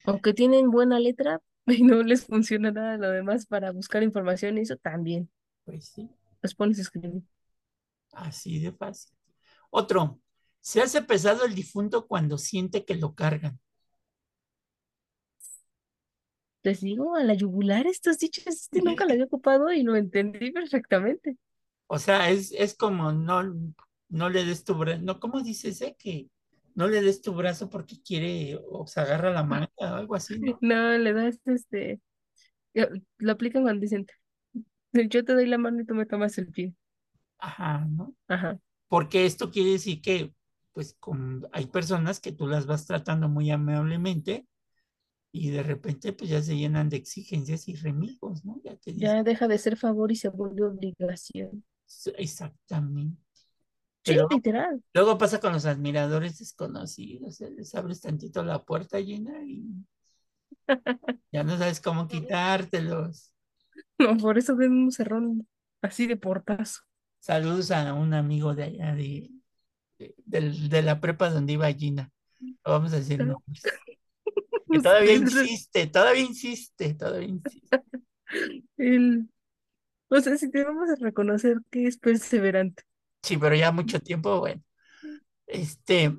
Aunque 0.04 0.34
tienen 0.34 0.72
buena 0.72 0.98
letra 0.98 1.40
y 1.66 1.84
no 1.84 2.02
les 2.02 2.24
funciona 2.26 2.72
nada 2.72 2.96
lo 2.96 3.10
demás 3.12 3.46
para 3.46 3.70
buscar 3.70 4.02
información, 4.02 4.58
eso 4.58 4.76
también. 4.76 5.30
pues 5.64 5.88
sí, 5.90 6.10
Los 6.42 6.54
pones 6.56 6.78
a 6.78 6.82
escribir. 6.82 7.22
así 8.12 8.58
de 8.60 8.72
fácil. 8.72 9.16
Otro, 9.70 10.20
se 10.60 10.80
hace 10.80 11.02
pesado 11.02 11.44
el 11.44 11.54
difunto 11.54 12.06
cuando 12.06 12.38
siente 12.38 12.84
que 12.84 12.94
lo 12.94 13.14
cargan. 13.14 13.58
Les 16.62 16.80
digo, 16.80 17.16
a 17.16 17.22
la 17.22 17.34
yugular 17.34 17.86
estos 17.86 18.18
dichos, 18.18 18.46
este 18.46 18.82
nunca 18.82 19.04
lo 19.06 19.12
había 19.12 19.24
ocupado 19.24 19.72
y 19.72 19.82
lo 19.82 19.96
entendí 19.96 20.50
perfectamente. 20.50 21.36
O 21.86 21.98
sea, 21.98 22.30
es, 22.30 22.52
es 22.52 22.74
como 22.74 23.12
no, 23.12 23.42
no 24.08 24.28
le 24.28 24.44
des 24.44 24.64
tu 24.64 24.74
brazo, 24.74 25.00
no, 25.02 25.20
¿cómo 25.20 25.40
dice 25.40 25.68
ese? 25.68 25.96
Que 25.98 26.28
no 26.74 26.86
le 26.86 27.00
des 27.00 27.22
tu 27.22 27.32
brazo 27.32 27.70
porque 27.70 28.00
quiere 28.02 28.58
o 28.70 28.86
se 28.86 29.00
agarra 29.00 29.32
la 29.32 29.44
manga 29.44 29.68
o 29.78 29.84
algo 29.84 30.14
así, 30.14 30.38
¿no? 30.38 30.58
No, 30.62 30.98
le 30.98 31.12
das 31.12 31.38
este, 31.46 32.00
eh, 32.74 32.88
lo 33.18 33.32
aplican 33.32 33.62
cuando 33.62 33.80
dicen, 33.80 34.06
yo 34.92 35.24
te 35.24 35.32
doy 35.32 35.46
la 35.46 35.58
mano 35.58 35.80
y 35.80 35.86
tú 35.86 35.94
me 35.94 36.06
tomas 36.06 36.36
el 36.38 36.48
pie. 36.48 36.74
Ajá, 37.38 37.86
¿no? 37.88 38.14
Ajá. 38.26 38.58
Porque 38.88 39.26
esto 39.26 39.50
quiere 39.50 39.72
decir 39.72 40.00
que, 40.00 40.32
pues, 40.78 40.94
con, 41.00 41.44
hay 41.50 41.66
personas 41.66 42.20
que 42.20 42.30
tú 42.30 42.46
las 42.46 42.66
vas 42.66 42.86
tratando 42.86 43.28
muy 43.28 43.50
amablemente 43.50 44.46
y 45.32 45.50
de 45.50 45.64
repente, 45.64 46.12
pues, 46.12 46.30
ya 46.30 46.40
se 46.40 46.56
llenan 46.56 46.88
de 46.88 46.98
exigencias 46.98 47.66
y 47.66 47.74
remigos, 47.74 48.44
¿no? 48.44 48.60
Ya 48.62 48.76
te 48.76 48.92
dicen, 48.92 49.08
Ya 49.08 49.24
deja 49.24 49.48
de 49.48 49.58
ser 49.58 49.76
favor 49.76 50.12
y 50.12 50.14
se 50.14 50.28
vuelve 50.28 50.62
obligación. 50.62 51.64
exactamente. 52.16 53.20
Sí, 54.04 54.16
literal. 54.30 54.80
luego 54.94 55.18
pasa 55.18 55.40
con 55.40 55.52
los 55.52 55.66
admiradores 55.66 56.38
desconocidos, 56.38 57.40
les 57.40 57.74
abres 57.74 58.00
tantito 58.00 58.44
la 58.44 58.62
puerta 58.62 59.00
llena 59.00 59.42
y 59.44 59.84
ya 61.32 61.42
no 61.42 61.58
sabes 61.58 61.80
cómo 61.80 62.06
quitártelos. 62.06 63.34
No, 63.98 64.16
por 64.16 64.38
eso 64.38 64.54
den 64.54 64.72
un 64.84 64.92
cerrón 64.92 65.48
así 65.82 66.06
de 66.06 66.16
portazo. 66.16 66.82
Saludos 67.18 67.72
a 67.72 67.92
un 67.94 68.14
amigo 68.14 68.54
de 68.54 68.62
allá 68.62 68.94
de, 68.94 69.28
del- 70.24 70.68
de 70.68 70.82
la 70.82 71.00
prepa 71.00 71.30
donde 71.30 71.54
iba 71.54 71.72
Gina. 71.72 72.10
No 72.40 72.72
vamos 72.72 72.92
a 72.92 72.96
decir 72.98 73.18
nombres. 73.24 73.62
Que 74.70 74.80
todavía 74.80 75.14
insiste, 75.14 75.86
todavía 75.86 76.22
insiste, 76.22 76.94
todavía 76.94 77.28
insiste. 77.28 77.80
el- 78.76 79.28
o 80.10 80.20
sea, 80.20 80.36
si 80.38 80.50
te 80.50 80.64
vamos 80.64 80.88
a 80.90 80.94
reconocer 80.96 81.58
que 81.70 81.86
es 81.86 81.98
perseverante. 81.98 82.82
Sí, 83.22 83.36
pero 83.36 83.54
ya 83.54 83.72
mucho 83.72 84.00
tiempo, 84.00 84.40
bueno. 84.40 84.62
Este, 85.46 86.16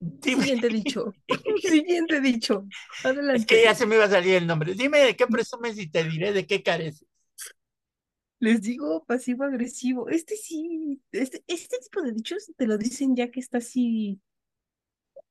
dime, 0.00 0.42
Siguiente 0.42 0.68
dicho. 0.68 1.12
Siguiente 1.62 2.20
dicho. 2.20 2.66
es 2.68 3.02
que 3.02 3.08
Adelante. 3.08 3.62
ya 3.64 3.74
se 3.74 3.86
me 3.86 3.94
iba 3.96 4.04
a 4.04 4.10
salir 4.10 4.34
el 4.34 4.46
nombre. 4.46 4.74
Dime 4.74 4.98
de 4.98 5.16
qué 5.16 5.26
presumes 5.26 5.78
y 5.78 5.88
te 5.90 6.04
diré 6.04 6.32
de 6.32 6.46
qué 6.46 6.62
careces. 6.62 7.06
Les 8.40 8.60
digo 8.62 9.04
pasivo-agresivo. 9.06 10.08
Este 10.08 10.36
sí, 10.36 11.00
este, 11.12 11.44
este 11.46 11.78
tipo 11.78 12.02
de 12.02 12.12
dichos 12.12 12.50
te 12.56 12.66
lo 12.66 12.78
dicen 12.78 13.14
ya 13.16 13.30
que 13.30 13.40
está 13.40 13.58
así 13.58 14.20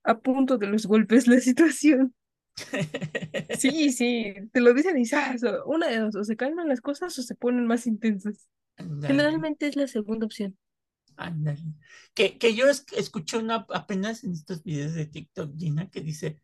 a 0.04 0.20
punto 0.20 0.58
de 0.58 0.68
los 0.68 0.86
golpes 0.88 1.28
la 1.28 1.40
situación. 1.40 2.14
Sí, 3.52 3.92
sí, 3.92 4.34
te 4.54 4.62
lo 4.62 4.74
dicen 4.74 4.98
y 4.98 5.06
¡zas! 5.06 5.42
Una 5.66 5.88
de 5.88 5.98
dos, 6.00 6.16
o 6.16 6.24
se 6.24 6.36
calman 6.38 6.68
las 6.68 6.82
cosas 6.82 7.18
o 7.18 7.24
se 7.24 7.36
ponen 7.36 7.66
más 7.68 7.88
intensas. 7.88 8.48
Generalmente 9.02 9.68
es 9.68 9.76
la 9.76 9.88
segunda 9.88 10.26
opción. 10.26 10.58
ándale. 11.18 11.62
Que, 12.14 12.38
que 12.38 12.56
yo 12.56 12.68
es- 12.68 12.86
escuché 12.96 13.38
una 13.38 13.66
apenas 13.74 14.24
en 14.24 14.32
estos 14.34 14.64
videos 14.64 14.94
de 14.94 15.06
TikTok, 15.06 15.56
Gina, 15.58 15.90
que 15.90 16.02
dice 16.02 16.42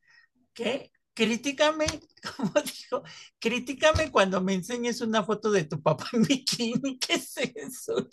que 0.53 0.91
critícame, 1.15 1.85
como 2.37 2.51
dijo, 2.61 3.03
critícame 3.39 4.11
cuando 4.11 4.41
me 4.41 4.53
enseñes 4.53 5.01
una 5.01 5.23
foto 5.23 5.51
de 5.51 5.63
tu 5.63 5.81
papá 5.81 6.05
en 6.13 6.23
bikini. 6.23 6.99
¿Qué 6.99 7.13
es 7.15 7.37
eso? 7.37 8.07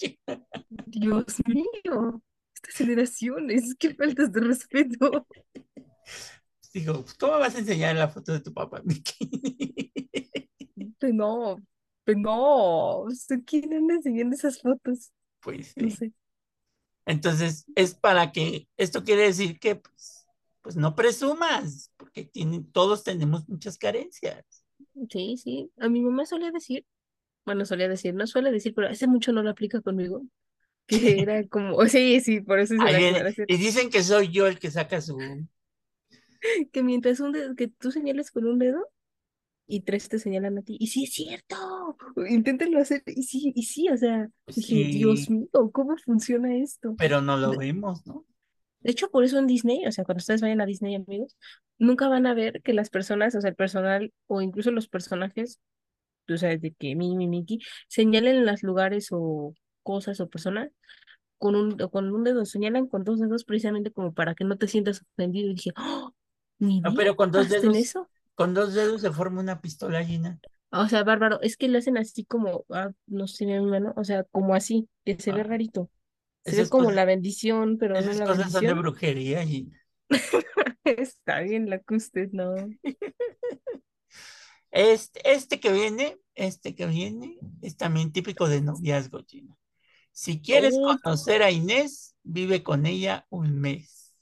Dios 0.86 1.24
mío, 1.46 2.22
estas 2.54 2.74
generaciones, 2.76 3.74
qué 3.78 3.94
faltas 3.94 4.32
de 4.32 4.40
respeto. 4.40 5.26
Digo, 6.72 7.04
¿cómo 7.20 7.38
vas 7.38 7.54
a 7.54 7.58
enseñar 7.58 7.96
la 7.96 8.08
foto 8.08 8.32
de 8.32 8.40
tu 8.40 8.54
papá 8.54 8.78
en 8.78 8.86
bikini? 8.86 9.92
Pues 10.98 11.12
no, 11.12 11.56
pues 12.04 12.16
no, 12.16 13.06
¿quién 13.44 13.72
anda 13.74 13.94
enseñando 13.94 14.34
esas 14.36 14.60
fotos? 14.60 15.12
Pues 15.40 15.74
No 15.76 15.90
sí. 15.90 15.96
sé. 15.96 16.12
Entonces, 17.04 17.66
es 17.74 17.94
para 17.94 18.32
que, 18.32 18.68
esto 18.76 19.02
quiere 19.04 19.22
decir 19.22 19.58
que, 19.58 19.76
pues, 19.76 20.21
pues 20.62 20.76
no 20.76 20.94
presumas, 20.94 21.92
porque 21.96 22.24
tienen, 22.24 22.70
todos 22.70 23.02
tenemos 23.04 23.48
muchas 23.48 23.76
carencias. 23.76 24.44
Sí, 25.10 25.36
sí. 25.36 25.70
A 25.78 25.88
mi 25.88 26.00
mamá 26.00 26.24
solía 26.24 26.50
decir, 26.50 26.86
bueno, 27.44 27.66
solía 27.66 27.88
decir, 27.88 28.14
no 28.14 28.26
suele 28.26 28.52
decir, 28.52 28.72
pero 28.74 28.88
hace 28.88 29.06
mucho 29.06 29.32
no 29.32 29.42
lo 29.42 29.50
aplica 29.50 29.80
conmigo, 29.80 30.22
que 30.86 30.96
era 31.28 31.46
como, 31.48 31.84
sí, 31.86 32.20
sí, 32.20 32.40
por 32.40 32.60
eso 32.60 32.74
la 32.74 32.90
aclaración, 32.90 33.46
y 33.48 33.56
dicen 33.56 33.90
que 33.90 34.02
soy 34.02 34.28
yo 34.28 34.46
el 34.46 34.58
que 34.58 34.70
saca 34.70 35.00
su, 35.00 35.18
que 36.72 36.82
mientras 36.82 37.20
un 37.20 37.32
dedo, 37.32 37.54
que 37.54 37.68
tú 37.68 37.90
señales 37.90 38.30
con 38.30 38.46
un 38.46 38.58
dedo 38.58 38.88
y 39.66 39.80
tres 39.80 40.08
te 40.08 40.18
señalan 40.18 40.58
a 40.58 40.62
ti, 40.62 40.76
y 40.78 40.88
sí 40.88 41.04
es 41.04 41.12
cierto, 41.12 41.96
inténtenlo 42.28 42.78
hacer, 42.80 43.02
y 43.06 43.22
sí, 43.24 43.52
y 43.54 43.62
sí, 43.64 43.88
o 43.88 43.96
sea, 43.96 44.28
dije, 44.54 44.84
Dios 44.84 45.30
mío, 45.30 45.48
¿cómo 45.72 45.96
funciona 45.96 46.56
esto? 46.56 46.94
pero 46.96 47.20
no 47.20 47.36
lo 47.36 47.56
vemos, 47.56 48.06
¿no? 48.06 48.24
De 48.82 48.90
hecho, 48.92 49.10
por 49.10 49.24
eso 49.24 49.38
en 49.38 49.46
Disney, 49.46 49.86
o 49.86 49.92
sea, 49.92 50.04
cuando 50.04 50.20
ustedes 50.20 50.40
vayan 50.42 50.60
a 50.60 50.66
Disney, 50.66 50.94
amigos, 50.96 51.36
nunca 51.78 52.08
van 52.08 52.26
a 52.26 52.34
ver 52.34 52.62
que 52.62 52.72
las 52.74 52.90
personas, 52.90 53.34
o 53.34 53.40
sea, 53.40 53.50
el 53.50 53.56
personal 53.56 54.12
o 54.26 54.40
incluso 54.42 54.70
los 54.70 54.88
personajes 54.88 55.60
tú 56.26 56.38
sabes, 56.38 56.60
de 56.60 56.72
que 56.74 56.94
mi, 56.96 57.16
mi, 57.16 57.26
Mickey, 57.28 57.58
señalen 57.88 58.46
los 58.46 58.62
lugares 58.62 59.08
o 59.12 59.54
cosas 59.82 60.20
o 60.20 60.28
personas 60.28 60.70
con 61.38 61.56
un, 61.56 61.80
o 61.82 61.90
con 61.90 62.12
un 62.12 62.24
dedo, 62.24 62.44
señalan 62.44 62.86
con 62.88 63.04
dos 63.04 63.20
dedos 63.20 63.44
precisamente 63.44 63.90
como 63.92 64.12
para 64.14 64.34
que 64.34 64.44
no 64.44 64.56
te 64.58 64.68
sientas 64.68 65.02
ofendido. 65.14 65.50
Y 65.50 65.54
dije, 65.54 65.72
¡Oh! 65.76 66.12
¿mi 66.58 66.80
No, 66.84 66.94
pero 66.94 67.16
con 67.16 67.30
dos 67.32 67.42
¿Hasta 67.46 67.66
en 67.66 67.74
dedos, 67.74 67.76
eso? 67.76 68.10
con 68.34 68.54
dos 68.54 68.74
dedos 68.74 69.00
se 69.00 69.10
forma 69.12 69.40
una 69.40 69.60
pistola 69.60 70.04
Gina. 70.04 70.40
O 70.70 70.88
sea, 70.88 71.04
bárbaro, 71.04 71.40
es 71.42 71.56
que 71.56 71.68
lo 71.68 71.78
hacen 71.78 71.98
así 71.98 72.24
como, 72.24 72.64
ah, 72.70 72.90
no 73.06 73.26
sé, 73.28 73.44
mi 73.46 73.60
mano, 73.60 73.92
o 73.96 74.04
sea, 74.04 74.24
como 74.24 74.54
así, 74.54 74.88
que 75.04 75.18
se 75.18 75.32
ve 75.32 75.42
Ah, 75.42 75.44
rarito. 75.44 75.90
Se 76.44 76.56
ve 76.56 76.68
esas 76.68 76.68
como 76.68 76.90
cosas, 76.90 76.92
la 76.92 77.04
bendición, 77.04 77.78
pero 77.78 78.00
no 78.02 78.12
esas 78.12 78.14
la 78.14 78.26
cosas 78.26 78.52
son 78.52 78.66
de 78.66 78.74
brujería, 78.74 79.44
Gina. 79.46 79.78
Está 80.84 81.40
bien 81.40 81.68
la 81.70 81.78
que 81.80 81.94
usted 81.96 82.28
no. 82.32 82.54
Este, 84.70 85.20
este 85.32 85.60
que 85.60 85.72
viene, 85.72 86.18
este 86.34 86.74
que 86.74 86.86
viene, 86.86 87.38
es 87.60 87.76
también 87.76 88.12
típico 88.12 88.48
de 88.48 88.62
noviazgo, 88.62 89.20
Gina. 89.26 89.56
Si 90.12 90.40
quieres 90.42 90.78
Oh, 90.78 90.96
conocer 91.02 91.42
a 91.42 91.50
Inés, 91.52 92.16
vive 92.24 92.62
con 92.62 92.86
ella 92.86 93.26
un 93.30 93.60
mes. 93.60 94.14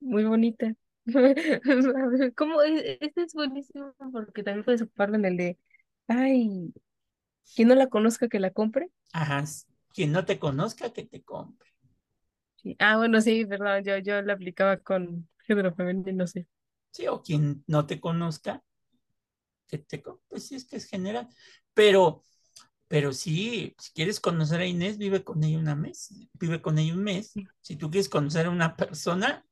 muy 0.00 0.24
bonita. 0.24 0.74
¿Cómo? 2.36 2.62
es? 2.62 2.98
Este 3.00 3.22
es 3.22 3.34
buenísimo 3.34 3.94
porque 4.12 4.42
también 4.42 4.64
puedes 4.64 4.82
ocuparlo 4.82 5.16
en 5.16 5.24
el 5.24 5.36
de, 5.36 5.58
ay, 6.08 6.72
quien 7.54 7.68
no 7.68 7.74
la 7.76 7.88
conozca 7.88 8.28
que 8.28 8.40
la 8.40 8.52
compre. 8.52 8.90
Ajá, 9.12 9.44
quien 9.92 10.12
no 10.12 10.24
te 10.24 10.38
conozca, 10.38 10.92
que 10.92 11.04
te 11.04 11.22
compre. 11.22 11.70
Sí. 12.56 12.76
Ah, 12.78 12.96
bueno, 12.96 13.20
sí, 13.20 13.44
perdón, 13.44 13.82
yo, 13.84 13.98
yo 13.98 14.22
la 14.22 14.34
aplicaba 14.34 14.76
con 14.76 15.28
género 15.46 15.74
femenino, 15.74 16.12
no 16.12 16.26
sé. 16.26 16.46
Sí, 16.90 17.06
o 17.08 17.22
quien 17.22 17.64
no 17.66 17.86
te 17.86 18.00
conozca, 18.00 18.62
que 19.66 19.78
te 19.78 20.02
compre. 20.02 20.24
Pues 20.28 20.46
sí, 20.46 20.54
es 20.54 20.64
que 20.64 20.76
es 20.76 20.86
general. 20.86 21.28
Pero, 21.74 22.24
pero 22.88 23.12
sí, 23.12 23.74
si 23.78 23.92
quieres 23.92 24.20
conocer 24.20 24.60
a 24.60 24.66
Inés, 24.66 24.98
vive 24.98 25.24
con 25.24 25.42
ella 25.42 25.58
una 25.58 25.74
mes. 25.74 26.12
Vive 26.34 26.60
con 26.62 26.78
ella 26.78 26.94
un 26.94 27.02
mes. 27.02 27.32
Si 27.60 27.76
tú 27.76 27.90
quieres 27.90 28.08
conocer 28.08 28.46
a 28.46 28.50
una 28.50 28.76
persona, 28.76 29.44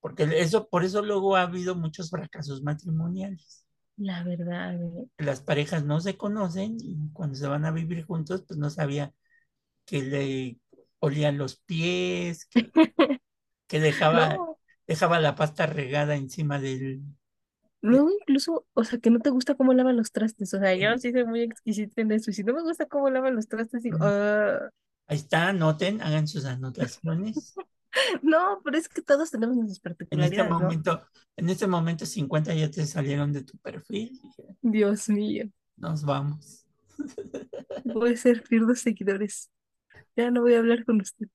porque 0.00 0.22
eso, 0.36 0.68
por 0.68 0.84
eso 0.84 1.02
luego 1.02 1.36
ha 1.36 1.42
habido 1.42 1.74
muchos 1.74 2.10
fracasos 2.10 2.62
matrimoniales. 2.62 3.66
La 3.96 4.24
verdad. 4.24 4.80
Las 5.18 5.42
parejas 5.42 5.84
no 5.84 6.00
se 6.00 6.16
conocen 6.16 6.78
y 6.80 6.96
cuando 7.12 7.34
se 7.34 7.46
van 7.46 7.66
a 7.66 7.70
vivir 7.70 8.06
juntos, 8.06 8.44
pues 8.46 8.58
no 8.58 8.70
sabía 8.70 9.12
que 9.86 10.02
le 10.02 10.58
olían 11.00 11.38
los 11.38 11.56
pies, 11.58 12.46
que, 12.46 12.74
que 13.68 13.80
dejaba, 13.80 14.38
No, 14.38 14.58
dejaba 14.86 15.20
la 15.20 15.34
pasta 15.36 15.66
regada 15.66 16.16
encima 16.16 16.58
del, 16.60 17.04
de- 17.88 18.00
luego 18.00 18.10
incluso, 18.10 18.66
o 18.74 18.84
sea, 18.84 18.98
que 18.98 19.10
no 19.10 19.20
te 19.20 19.30
gusta 19.30 19.54
cómo 19.54 19.72
lavan 19.74 19.96
los 19.96 20.12
trastes, 20.12 20.52
o 20.54 20.58
sea, 20.58 20.74
yo 20.76 20.96
sí 20.98 21.12
soy 21.12 21.24
muy 21.26 21.42
exquisita 21.42 22.00
en 22.02 22.12
eso, 22.12 22.30
y 22.30 22.34
si 22.34 22.44
no 22.44 22.54
me 22.54 22.62
gusta 22.62 22.86
cómo 22.86 23.10
lavan 23.10 23.34
los 23.36 23.48
trastes, 23.48 23.82
digo, 23.82 23.98
"Ah". 24.00 24.70
Ahí 25.08 25.18
está, 25.18 25.48
anoten, 25.48 26.00
hagan 26.00 26.26
sus 26.28 26.44
anotaciones. 26.46 27.58
No, 28.22 28.60
pero 28.64 28.78
es 28.78 28.88
que 28.88 29.02
todos 29.02 29.30
tenemos 29.30 29.56
nuestras 29.56 29.80
En 30.10 30.22
este 30.22 30.44
particularidades, 30.44 30.58
¿no? 30.58 30.70
momento, 30.70 31.02
en 31.36 31.48
este 31.50 31.66
momento 31.66 32.06
50 32.06 32.54
ya 32.54 32.70
te 32.70 32.86
salieron 32.86 33.32
de 33.32 33.42
tu 33.44 33.58
perfil. 33.58 34.20
Dios 34.62 35.08
mío, 35.10 35.50
Nos 35.76 36.04
vamos. 36.04 36.64
voy 37.84 38.14
a 38.14 38.16
ser 38.16 38.42
dos 38.50 38.80
seguidores, 38.80 39.50
ya 40.20 40.30
no 40.30 40.42
voy 40.42 40.54
a 40.54 40.58
hablar 40.58 40.84
con 40.84 41.00
usted, 41.00 41.28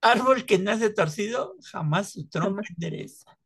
Árbol 0.00 0.46
que 0.46 0.58
nace 0.58 0.88
torcido, 0.90 1.56
jamás 1.70 2.10
su 2.12 2.26
tronco 2.28 2.62
jamás, 2.62 2.70
endereza. 2.70 3.36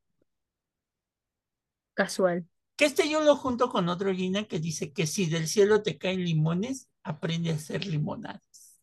casual. 1.95 2.47
Que 2.77 2.87
este 2.87 3.09
yo 3.11 3.21
lo 3.23 3.37
junto 3.37 3.69
con 3.69 3.89
otro 3.89 4.13
Gina 4.15 4.45
que 4.45 4.59
dice 4.59 4.93
que 4.93 5.07
si 5.07 5.27
del 5.27 5.47
cielo 5.49 5.83
te 5.83 5.99
caen 5.99 6.25
limones, 6.25 6.89
aprende 7.03 7.51
a 7.51 7.55
hacer 7.55 7.87
limonadas. 7.87 8.81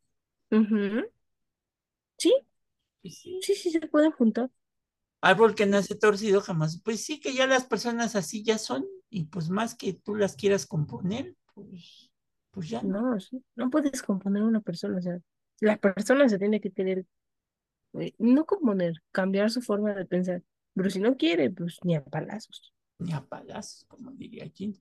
Sí, 2.18 2.34
sí, 3.04 3.40
sí, 3.42 3.56
sí, 3.56 3.72
se 3.72 3.82
pueden 3.88 4.12
juntar. 4.12 4.50
árbol 5.22 5.56
que 5.56 5.66
nace 5.66 5.96
torcido 5.96 6.42
jamás. 6.42 6.82
Pues 6.84 7.04
sí, 7.04 7.20
que 7.20 7.34
ya 7.34 7.48
las 7.48 7.66
personas 7.66 8.16
así 8.16 8.44
ya 8.44 8.58
son, 8.58 8.86
y 9.10 9.26
pues 9.26 9.50
más 9.50 9.76
que 9.76 9.94
tú 9.94 10.16
las 10.16 10.36
quieras 10.36 10.66
componer, 10.66 11.36
pues, 11.54 12.12
pues 12.52 12.70
ya 12.70 12.82
no. 12.82 13.02
No, 13.02 13.20
sí, 13.20 13.44
no 13.56 13.70
puedes 13.70 14.02
componer 14.02 14.44
una 14.44 14.62
persona, 14.62 14.98
o 14.98 15.02
sea, 15.02 15.20
la 15.60 15.78
persona 15.78 16.28
se 16.30 16.38
tiene 16.39 16.62
que 16.62 16.72
querer, 16.72 17.06
eh, 18.00 18.13
no 18.20 18.46
componer, 18.46 19.02
cambiar 19.12 19.50
su 19.50 19.62
forma 19.62 19.93
de 19.93 20.06
pensar, 20.06 20.43
pero 20.74 20.89
si 20.89 21.00
no 21.00 21.17
quiere, 21.17 21.50
pues 21.50 21.78
ni 21.84 21.96
a 21.96 22.04
palazos. 22.04 22.74
Ni 23.00 23.13
a 23.13 23.22
palazos, 23.26 23.86
como 23.88 24.12
diría 24.12 24.50
Gina. 24.54 24.78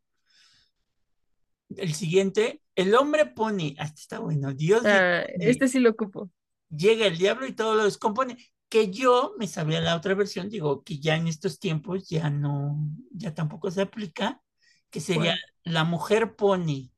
El 1.76 1.94
siguiente, 1.94 2.62
el 2.74 2.94
hombre 2.94 3.26
pone, 3.26 3.74
ah, 3.78 3.84
este 3.84 4.00
está 4.00 4.18
bueno, 4.20 4.54
Dios 4.54 4.82
Ah, 4.84 5.22
este 5.38 5.66
sí 5.68 5.80
lo 5.80 5.90
ocupo. 5.90 6.30
llega 6.68 7.06
el 7.06 7.18
diablo 7.18 7.46
y 7.46 7.52
todo 7.52 7.74
lo 7.74 7.84
descompone. 7.84 8.36
Que 8.68 8.90
yo 8.90 9.34
me 9.38 9.46
sabía 9.46 9.80
la 9.80 9.96
otra 9.96 10.14
versión, 10.14 10.48
digo 10.48 10.82
que 10.82 10.98
ya 10.98 11.14
en 11.16 11.28
estos 11.28 11.60
tiempos 11.60 12.08
ya 12.08 12.30
no, 12.30 12.76
ya 13.12 13.32
tampoco 13.32 13.70
se 13.70 13.82
aplica, 13.82 14.42
que 14.90 15.00
sería 15.00 15.36
la 15.62 15.84
mujer 15.84 16.34
pone, 16.34 16.90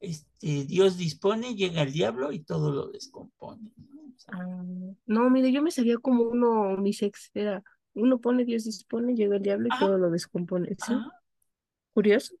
este, 0.00 0.64
Dios 0.64 0.96
dispone, 0.96 1.54
llega 1.54 1.82
el 1.82 1.92
diablo 1.92 2.32
y 2.32 2.40
todo 2.40 2.70
lo 2.72 2.88
descompone. 2.88 3.70
¿no? 3.76 4.00
O 4.14 4.18
sea, 4.18 4.34
Ah, 4.34 4.64
no, 5.06 5.30
mire, 5.30 5.52
yo 5.52 5.62
me 5.62 5.70
sabía 5.70 5.96
como 5.98 6.24
uno 6.24 6.74
unisex, 6.74 7.30
era 7.34 7.62
uno 7.94 8.18
pone, 8.20 8.44
Dios 8.44 8.64
dispone, 8.64 9.14
llega 9.14 9.36
el 9.36 9.42
diablo 9.42 9.66
y 9.66 9.70
ah, 9.72 9.78
todo 9.80 9.98
lo 9.98 10.10
descompone. 10.10 10.68
Sí, 10.78 10.92
ah, 10.94 11.10
curioso, 11.92 12.34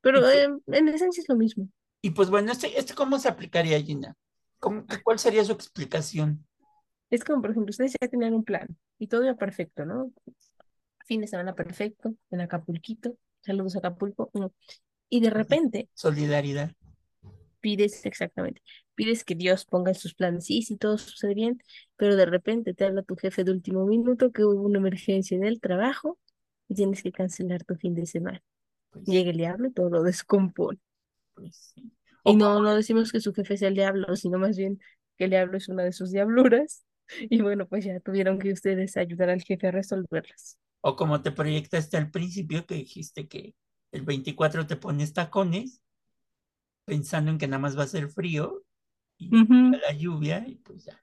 pero 0.00 0.20
pues, 0.20 0.34
eh, 0.34 0.48
en 0.68 0.88
esencia 0.88 1.20
es 1.22 1.28
lo 1.28 1.36
mismo. 1.36 1.68
y 2.02 2.10
pues 2.10 2.30
bueno, 2.30 2.52
este, 2.52 2.78
este 2.78 2.94
cómo 2.94 3.18
se 3.18 3.28
aplicaría, 3.28 3.80
Gina? 3.80 4.14
¿Cómo- 4.58 4.86
qué- 4.86 5.02
¿Cuál 5.02 5.18
sería 5.18 5.44
su 5.44 5.52
explicación? 5.52 6.46
Es 7.10 7.22
como, 7.22 7.42
por 7.42 7.50
ejemplo, 7.50 7.70
ustedes 7.70 7.94
ya 8.00 8.08
tenían 8.08 8.34
un 8.34 8.44
plan 8.44 8.66
y 8.98 9.06
todo 9.06 9.24
iba 9.24 9.34
perfecto, 9.36 9.84
¿no? 9.84 10.10
Fin 11.06 11.20
de 11.20 11.26
semana 11.26 11.54
perfecto, 11.54 12.14
en 12.30 12.40
Acapulquito, 12.40 13.16
saludos 13.42 13.76
a 13.76 13.78
Acapulco, 13.80 14.30
no. 14.32 14.52
Y 15.10 15.20
de 15.20 15.30
repente 15.30 15.88
Solidaridad. 15.94 16.72
Pides, 17.64 18.04
exactamente, 18.06 18.62
pides 18.94 19.24
que 19.24 19.34
Dios 19.36 19.64
ponga 19.66 19.92
en 19.92 19.96
sus 19.96 20.14
planes, 20.14 20.46
sí, 20.46 20.62
sí, 20.62 20.76
todo 20.78 20.98
sucede 20.98 21.34
bien, 21.34 21.58
pero 21.96 22.16
de 22.16 22.26
repente 22.26 22.74
te 22.74 22.84
habla 22.84 23.02
tu 23.02 23.16
jefe 23.16 23.44
de 23.44 23.52
último 23.52 23.86
minuto 23.86 24.32
que 24.32 24.44
hubo 24.44 24.62
una 24.62 24.78
emergencia 24.80 25.36
en 25.36 25.44
el 25.44 25.60
trabajo 25.60 26.18
y 26.68 26.74
tienes 26.76 27.02
que 27.02 27.12
cancelar 27.12 27.64
tu 27.64 27.76
fin 27.76 27.94
de 27.94 28.06
semana. 28.06 28.42
Pues, 28.90 29.04
Llega 29.06 29.30
el 29.30 29.38
diablo 29.38 29.68
y 29.68 29.72
todo 29.72 29.90
lo 29.90 30.02
descompone. 30.04 30.78
pues 31.34 31.72
sí. 31.74 31.92
Y 32.24 32.36
no, 32.36 32.60
no 32.62 32.74
decimos 32.76 33.12
que 33.12 33.20
su 33.20 33.32
jefe 33.34 33.56
sea 33.56 33.68
el 33.68 33.74
diablo, 33.74 34.16
sino 34.16 34.38
más 34.38 34.56
bien 34.56 34.80
que 35.18 35.24
el 35.24 35.30
diablo 35.30 35.58
es 35.58 35.68
una 35.68 35.84
de 35.84 35.92
sus 35.92 36.10
diabluras. 36.12 36.84
Y 37.30 37.42
bueno, 37.42 37.66
pues 37.68 37.84
ya 37.84 38.00
tuvieron 38.00 38.38
que 38.38 38.52
ustedes 38.52 38.96
ayudar 38.96 39.30
al 39.30 39.42
jefe 39.42 39.68
a 39.68 39.72
resolverlas. 39.72 40.58
o 40.80 40.96
como 40.96 41.22
te 41.22 41.32
proyectaste 41.32 41.96
al 41.96 42.10
principio, 42.10 42.66
que 42.66 42.74
dijiste 42.76 43.28
que 43.28 43.54
el 43.92 44.02
24 44.02 44.66
te 44.66 44.76
pones 44.76 45.12
tacones, 45.12 45.80
pensando 46.84 47.30
en 47.30 47.38
que 47.38 47.46
nada 47.46 47.60
más 47.60 47.78
va 47.78 47.84
a 47.84 47.88
ser 47.88 48.08
frío 48.08 48.64
y 49.16 49.30
la 49.30 49.92
lluvia 49.92 50.44
y 50.46 50.56
pues 50.56 50.84
ya, 50.84 51.02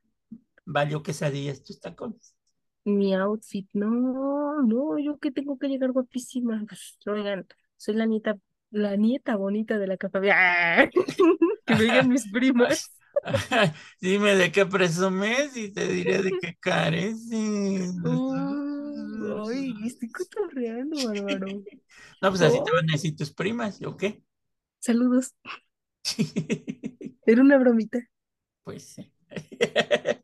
valió 0.65 1.03
quesadillas 1.03 1.63
tus 1.63 1.79
tacones. 1.79 2.35
Mi 2.83 3.13
outfit, 3.13 3.67
no, 3.73 4.61
no, 4.63 4.97
yo 4.97 5.19
que 5.19 5.31
tengo 5.31 5.57
que 5.57 5.67
llegar 5.67 5.91
guapísima. 5.91 6.63
Pues, 6.67 6.97
oigan, 7.05 7.45
soy 7.77 7.93
la 7.95 8.05
nieta, 8.05 8.37
la 8.71 8.95
nieta 8.95 9.35
bonita 9.35 9.77
de 9.77 9.87
la 9.87 9.97
capa. 9.97 10.21
¡Ah! 10.31 10.89
Que 11.65 11.75
me 11.75 11.83
digan 11.83 12.09
mis 12.09 12.27
primas. 12.31 12.97
Dime 14.01 14.35
de 14.35 14.51
qué 14.51 14.65
presumes 14.65 15.55
y 15.55 15.71
te 15.71 15.87
diré 15.87 16.23
de 16.23 16.31
qué 16.41 16.57
careces. 16.59 17.93
Ay, 19.47 19.75
estoy 19.85 20.11
cotorreando, 20.11 20.97
bárbaro. 21.07 21.47
No, 22.19 22.29
pues 22.29 22.41
así 22.41 22.57
te 22.63 22.71
van 22.71 22.89
a 22.89 22.93
decir 22.93 23.15
tus 23.15 23.31
primas, 23.31 23.79
¿o 23.83 23.95
qué? 23.95 24.23
saludos. 24.79 25.35
Era 27.25 27.41
una 27.41 27.57
bromita. 27.57 27.99
Pues 28.63 28.83
sí. 28.95 29.11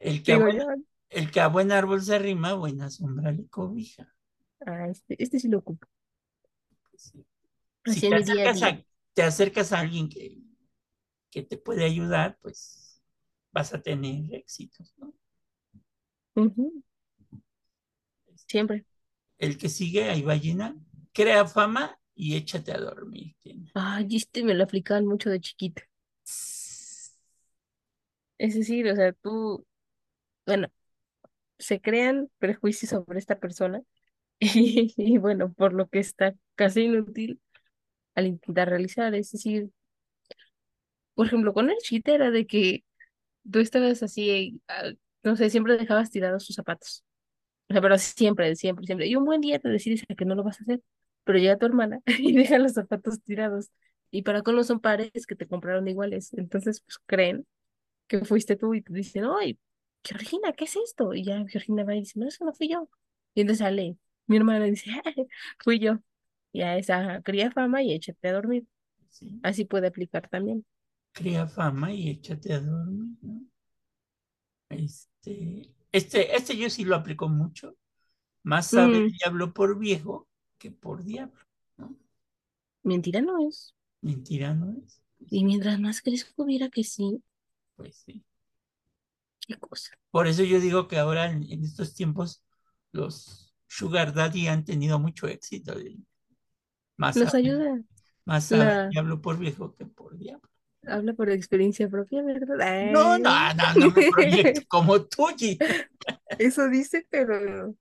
El 0.00 0.22
que 0.24 0.32
a 0.32 0.38
buen, 0.38 0.66
el 1.10 1.30
que 1.30 1.40
a 1.40 1.46
buen 1.48 1.72
árbol 1.72 2.02
se 2.02 2.14
arrima, 2.16 2.54
buena 2.54 2.90
sombra 2.90 3.32
le 3.32 3.46
cobija. 3.48 4.14
ah, 4.66 4.88
este, 4.88 5.22
este 5.22 5.38
sí 5.38 5.48
lo 5.48 5.58
ocupo. 5.58 5.86
Pues 6.90 7.02
sí. 7.02 7.26
Si 7.84 8.02
te 8.02 8.14
acercas 8.16 8.62
a, 8.62 8.84
te 9.14 9.22
acercas 9.22 9.72
a 9.72 9.80
alguien 9.80 10.08
que, 10.08 10.38
que 11.30 11.42
te 11.42 11.58
puede 11.58 11.84
ayudar, 11.84 12.38
pues 12.42 13.02
vas 13.52 13.74
a 13.74 13.82
tener 13.82 14.34
éxitos, 14.34 14.94
¿no? 14.98 15.14
Ujú, 16.34 16.82
Siempre. 18.46 18.84
El 19.38 19.58
que 19.58 19.68
sigue, 19.68 20.08
ahí 20.08 20.22
va 20.22 20.38
crea 21.12 21.44
fama 21.46 21.99
y 22.14 22.36
échate 22.36 22.72
a 22.72 22.78
dormir. 22.78 23.34
Tina. 23.42 23.70
Ay, 23.74 24.06
este 24.16 24.44
me 24.44 24.54
lo 24.54 24.64
aplicaban 24.64 25.06
mucho 25.06 25.30
de 25.30 25.40
chiquita. 25.40 25.82
Es 28.38 28.54
decir, 28.54 28.88
o 28.90 28.96
sea, 28.96 29.12
tú, 29.12 29.66
bueno, 30.46 30.68
se 31.58 31.80
crean 31.80 32.30
prejuicios 32.38 32.90
sobre 32.90 33.18
esta 33.18 33.38
persona 33.40 33.82
y, 34.40 34.94
y 34.96 35.18
bueno, 35.18 35.52
por 35.54 35.72
lo 35.74 35.88
que 35.88 36.00
está 36.00 36.34
casi 36.56 36.82
inútil 36.84 37.40
al 38.16 38.26
intentar 38.28 38.68
realizar. 38.70 39.14
Es 39.14 39.32
decir, 39.32 39.70
por 41.14 41.26
ejemplo, 41.26 41.52
con 41.54 41.70
el 41.70 41.76
cheat 41.78 42.08
era 42.08 42.30
de 42.30 42.46
que 42.46 42.84
tú 43.50 43.60
estabas 43.60 44.02
así, 44.02 44.62
ah, 44.68 44.92
no 45.22 45.36
sé, 45.36 45.50
siempre 45.50 45.76
dejabas 45.78 46.10
tirados 46.10 46.46
tus 46.46 46.56
zapatos. 46.56 47.04
O 47.70 47.74
sea, 47.74 47.82
pero 47.82 47.98
siempre, 47.98 48.56
siempre, 48.56 48.86
siempre. 48.86 49.08
Y 49.08 49.16
un 49.16 49.24
buen 49.24 49.40
día 49.40 49.58
te 49.60 49.68
decides 49.68 50.04
que 50.16 50.24
no 50.24 50.34
lo 50.36 50.44
vas 50.44 50.60
a 50.60 50.64
hacer, 50.64 50.82
pero 51.24 51.38
llega 51.38 51.58
tu 51.58 51.66
hermana 51.66 52.00
y 52.18 52.32
deja 52.36 52.58
los 52.58 52.72
zapatos 52.74 53.22
tirados. 53.22 53.70
Y 54.10 54.22
para 54.22 54.42
colmo 54.42 54.64
son 54.64 54.80
pares 54.80 55.10
que 55.26 55.36
te 55.36 55.46
compraron 55.48 55.86
iguales. 55.88 56.32
Entonces, 56.34 56.80
pues 56.82 56.98
creen 57.06 57.46
que 58.08 58.24
fuiste 58.24 58.56
tú 58.56 58.74
y 58.74 58.82
te 58.82 58.92
dicen, 58.92 59.24
¡ay, 59.40 59.58
Georgina, 60.04 60.52
¿qué 60.52 60.64
es 60.64 60.76
esto? 60.76 61.14
Y 61.14 61.24
ya 61.24 61.44
Georgina 61.48 61.84
va 61.84 61.94
y 61.94 62.00
dice, 62.00 62.18
no, 62.18 62.28
eso 62.28 62.44
no 62.44 62.52
fui 62.54 62.68
yo. 62.68 62.88
Y 63.34 63.42
entonces 63.42 63.60
sale 63.66 63.96
mi 64.26 64.36
hermana 64.36 64.64
dice, 64.66 64.90
"Ah, 65.04 65.12
fui 65.64 65.78
yo. 65.80 65.98
Y 66.52 66.62
a 66.62 66.76
esa 66.78 67.20
cría 67.22 67.50
fama 67.50 67.82
y 67.82 67.92
échate 67.94 68.28
a 68.28 68.32
dormir. 68.34 68.66
¿sí? 69.10 69.26
Así 69.42 69.64
puede 69.66 69.88
aplicar 69.88 70.28
también. 70.30 70.66
Crea 71.12 71.46
fama 71.46 71.92
y 71.92 72.10
échate 72.10 72.52
a 72.52 72.58
dormir, 72.60 73.16
¿no? 73.22 73.42
Este, 74.68 75.72
este, 75.92 76.36
este 76.36 76.56
yo 76.56 76.70
sí 76.70 76.84
lo 76.84 76.96
aplico 76.96 77.28
mucho. 77.28 77.76
Más 78.44 78.72
sabe 78.72 78.98
el 78.98 79.04
Mm, 79.04 79.20
diablo 79.20 79.54
por 79.54 79.78
viejo 79.78 80.28
que 80.60 80.70
por 80.72 81.04
diablo, 81.04 81.42
¿no? 81.78 81.96
mentira 82.82 83.22
no 83.22 83.38
es. 83.48 83.74
Mentira 84.02 84.52
no 84.54 84.72
es. 84.72 85.00
Y 85.30 85.44
mientras 85.46 85.80
más 85.80 86.02
crezco, 86.02 86.44
viera 86.44 86.68
que 86.68 86.84
sí, 86.84 87.22
Pues 87.76 87.96
sí. 88.06 88.24
qué 89.46 89.56
cosa. 89.58 89.90
Por 90.10 90.26
eso 90.28 90.42
yo 90.44 90.60
digo 90.60 90.88
que 90.88 90.98
ahora 90.98 91.26
en, 91.30 91.44
en 91.50 91.64
estos 91.64 91.94
tiempos 91.94 92.42
los 92.92 93.54
Sugar 93.68 94.12
Daddy 94.14 94.48
han 94.48 94.64
tenido 94.64 94.98
mucho 94.98 95.26
éxito. 95.28 95.74
Más 96.96 97.16
Nos 97.16 97.34
sabe, 97.34 97.34
ayuda. 97.34 97.82
más 98.26 98.50
La 98.50 98.90
diablo 98.90 99.20
por 99.22 99.38
viejo 99.38 99.74
que 99.76 99.86
por 99.86 100.16
diablo. 100.18 100.48
habla 100.86 101.14
por 101.14 101.30
experiencia 101.30 101.88
propia, 101.88 102.22
¿verdad? 102.22 102.58
No, 102.80 103.16
no, 103.18 103.54
no, 103.54 103.74
no 103.78 103.90
me 103.90 104.02
proyecto 104.02 104.60
como 104.68 105.02
tú, 105.06 105.26
Gina. 105.36 105.66
Eso 106.38 106.68
dice, 106.68 107.06
pero, 107.10 107.76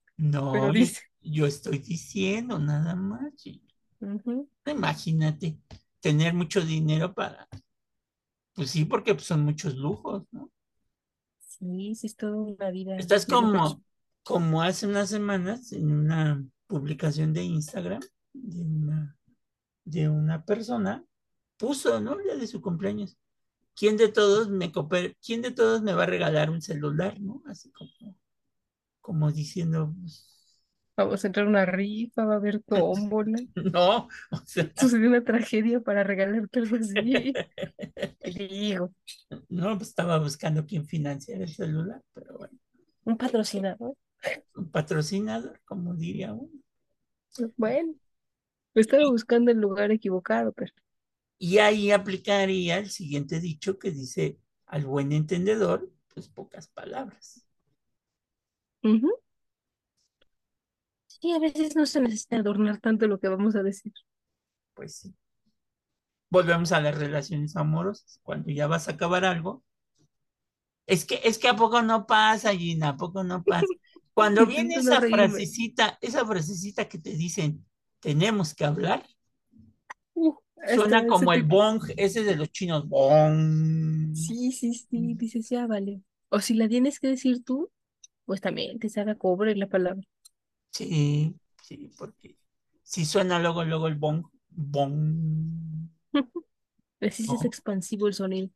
pero 0.51 0.67
No, 0.67 0.73
yo, 0.73 0.85
dice. 0.85 1.01
Yo 1.21 1.45
estoy 1.45 1.79
diciendo 1.79 2.59
nada 2.59 2.95
más. 2.95 3.33
Imagínate 4.65 5.57
tener 5.99 6.33
mucho 6.33 6.61
dinero 6.61 7.13
para, 7.13 7.47
pues 8.53 8.71
sí, 8.71 8.85
porque 8.85 9.17
son 9.19 9.43
muchos 9.43 9.75
lujos, 9.75 10.23
¿no? 10.31 10.51
Sí, 11.39 11.95
sí, 11.95 12.07
es 12.07 12.15
toda 12.15 12.35
una 12.35 12.69
vida 12.71 12.95
Estás 12.97 13.25
como, 13.25 13.81
como 14.23 14.61
hace 14.61 14.87
unas 14.87 15.09
semanas 15.09 15.71
en 15.73 15.91
una 15.91 16.43
publicación 16.67 17.33
de 17.33 17.43
Instagram 17.43 18.01
de 18.33 18.61
una, 18.61 19.17
de 19.83 20.09
una 20.09 20.45
persona, 20.45 21.03
puso, 21.57 21.99
¿no? 21.99 22.13
El 22.19 22.23
día 22.23 22.35
de 22.35 22.47
su 22.47 22.61
cumpleaños. 22.61 23.17
¿Quién 23.75 23.97
de 23.97 24.09
todos 24.09 24.49
me 24.49 24.71
cooper- 24.71 25.15
¿Quién 25.25 25.41
de 25.41 25.51
todos 25.51 25.81
me 25.81 25.93
va 25.93 26.03
a 26.03 26.07
regalar 26.07 26.49
un 26.49 26.61
celular, 26.61 27.19
¿no? 27.19 27.41
Así 27.47 27.71
como, 27.71 28.17
como 29.01 29.31
diciendo, 29.31 29.93
pues, 29.99 30.38
Vamos 30.99 31.23
a 31.23 31.27
entrar 31.27 31.45
a 31.45 31.49
una 31.49 31.65
rifa, 31.65 32.25
va 32.25 32.33
a 32.33 32.37
haber 32.37 32.61
tómbola. 32.61 33.39
no, 33.55 34.07
o 34.31 34.37
sea, 34.45 34.69
Sucedió 34.75 35.09
una 35.09 35.23
tragedia 35.23 35.79
para 35.81 36.03
regalarte 36.03 36.59
algo 36.59 36.77
así. 36.77 37.33
¿Qué 38.21 38.47
digo? 38.47 38.91
no, 39.49 39.77
pues 39.77 39.89
estaba 39.89 40.19
buscando 40.19 40.65
quién 40.65 40.85
financiara 40.85 41.43
el 41.43 41.49
celular, 41.53 42.01
pero 42.13 42.37
bueno, 42.37 42.57
Un 43.05 43.17
patrocinador. 43.17 43.95
un 44.55 44.69
patrocinador, 44.69 45.59
como 45.65 45.95
diría 45.95 46.33
uno. 46.33 46.49
Bueno, 47.57 47.95
estaba 48.75 49.09
buscando 49.09 49.51
el 49.51 49.59
lugar 49.59 49.91
equivocado, 49.91 50.53
pero. 50.53 50.73
Y 51.37 51.57
ahí 51.57 51.91
aplicaría 51.91 52.77
el 52.77 52.89
siguiente 52.89 53.39
dicho 53.39 53.77
que 53.79 53.91
dice, 53.91 54.39
al 54.67 54.85
buen 54.85 55.11
entendedor, 55.11 55.91
pues 56.13 56.27
pocas 56.29 56.67
palabras. 56.67 57.45
Ujú. 58.83 59.19
Sí, 61.21 61.31
a 61.31 61.39
veces 61.39 61.75
no 61.75 61.85
se 61.85 62.01
necesita 62.01 62.37
adornar 62.37 62.79
tanto 62.79 63.07
lo 63.07 63.19
que 63.19 63.27
vamos 63.27 63.55
a 63.55 63.63
decir. 63.63 63.93
Pues 64.73 64.95
sí. 64.95 65.13
Volvemos 66.29 66.71
a 66.71 66.81
las 66.81 66.97
relaciones 66.97 67.55
amorosas. 67.55 68.19
Cuando 68.23 68.51
ya 68.51 68.67
vas 68.67 68.87
a 68.87 68.91
acabar 68.91 69.25
algo, 69.25 69.63
es 70.87 71.05
que, 71.05 71.19
es 71.23 71.37
que 71.37 71.47
a 71.47 71.55
poco 71.55 71.81
no 71.81 72.05
pasa, 72.05 72.55
Gina, 72.55 72.89
a 72.89 72.97
poco 72.97 73.23
no 73.23 73.43
pasa. 73.43 73.65
Cuando 74.13 74.45
viene 74.45 74.75
esa 74.75 74.99
frasecita, 74.99 75.97
esa 76.01 76.25
frasecita 76.25 76.87
que 76.89 76.97
te 76.97 77.11
dicen, 77.11 77.65
tenemos 78.01 78.53
que 78.53 78.65
hablar, 78.65 79.05
Uh, 80.19 80.33
suena 80.75 81.07
como 81.07 81.31
el 81.31 81.43
bong, 81.43 81.81
ese 81.95 82.23
de 82.23 82.35
los 82.35 82.51
chinos, 82.51 82.87
bong. 82.87 84.13
Sí, 84.13 84.51
sí, 84.51 84.73
sí, 84.73 85.13
dices, 85.15 85.49
ya 85.49 85.65
vale. 85.65 86.01
O 86.29 86.41
si 86.41 86.53
la 86.53 86.67
tienes 86.67 86.99
que 86.99 87.07
decir 87.07 87.43
tú, 87.43 87.71
pues 88.25 88.41
también 88.41 88.79
te 88.79 88.89
salga 88.89 89.15
cobre 89.15 89.55
la 89.55 89.67
palabra. 89.67 90.05
Sí, 90.71 91.35
sí, 91.63 91.91
porque 91.97 92.37
si 92.83 93.05
suena 93.05 93.39
luego, 93.39 93.63
luego 93.63 93.87
el 93.87 93.95
bong, 93.95 94.25
bong. 94.49 95.89
Así 97.01 97.23
es 97.23 97.29
¿no? 97.29 97.41
expansivo 97.43 98.07
el 98.07 98.13
sonido. 98.13 98.49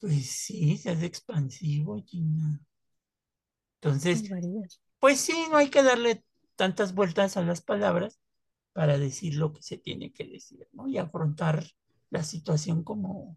Pues 0.00 0.26
sí, 0.26 0.76
se 0.76 0.90
hace 0.90 1.06
expansivo, 1.06 2.02
Gina. 2.06 2.60
Entonces, 3.80 4.24
pues 4.98 5.20
sí, 5.20 5.34
no 5.50 5.56
hay 5.56 5.70
que 5.70 5.82
darle 5.82 6.24
tantas 6.56 6.94
vueltas 6.94 7.36
a 7.36 7.42
las 7.42 7.60
palabras 7.62 8.18
para 8.72 8.98
decir 8.98 9.36
lo 9.36 9.52
que 9.52 9.62
se 9.62 9.78
tiene 9.78 10.12
que 10.12 10.24
decir, 10.24 10.68
¿no? 10.72 10.88
Y 10.88 10.98
afrontar 10.98 11.64
la 12.10 12.22
situación 12.22 12.84
como, 12.84 13.36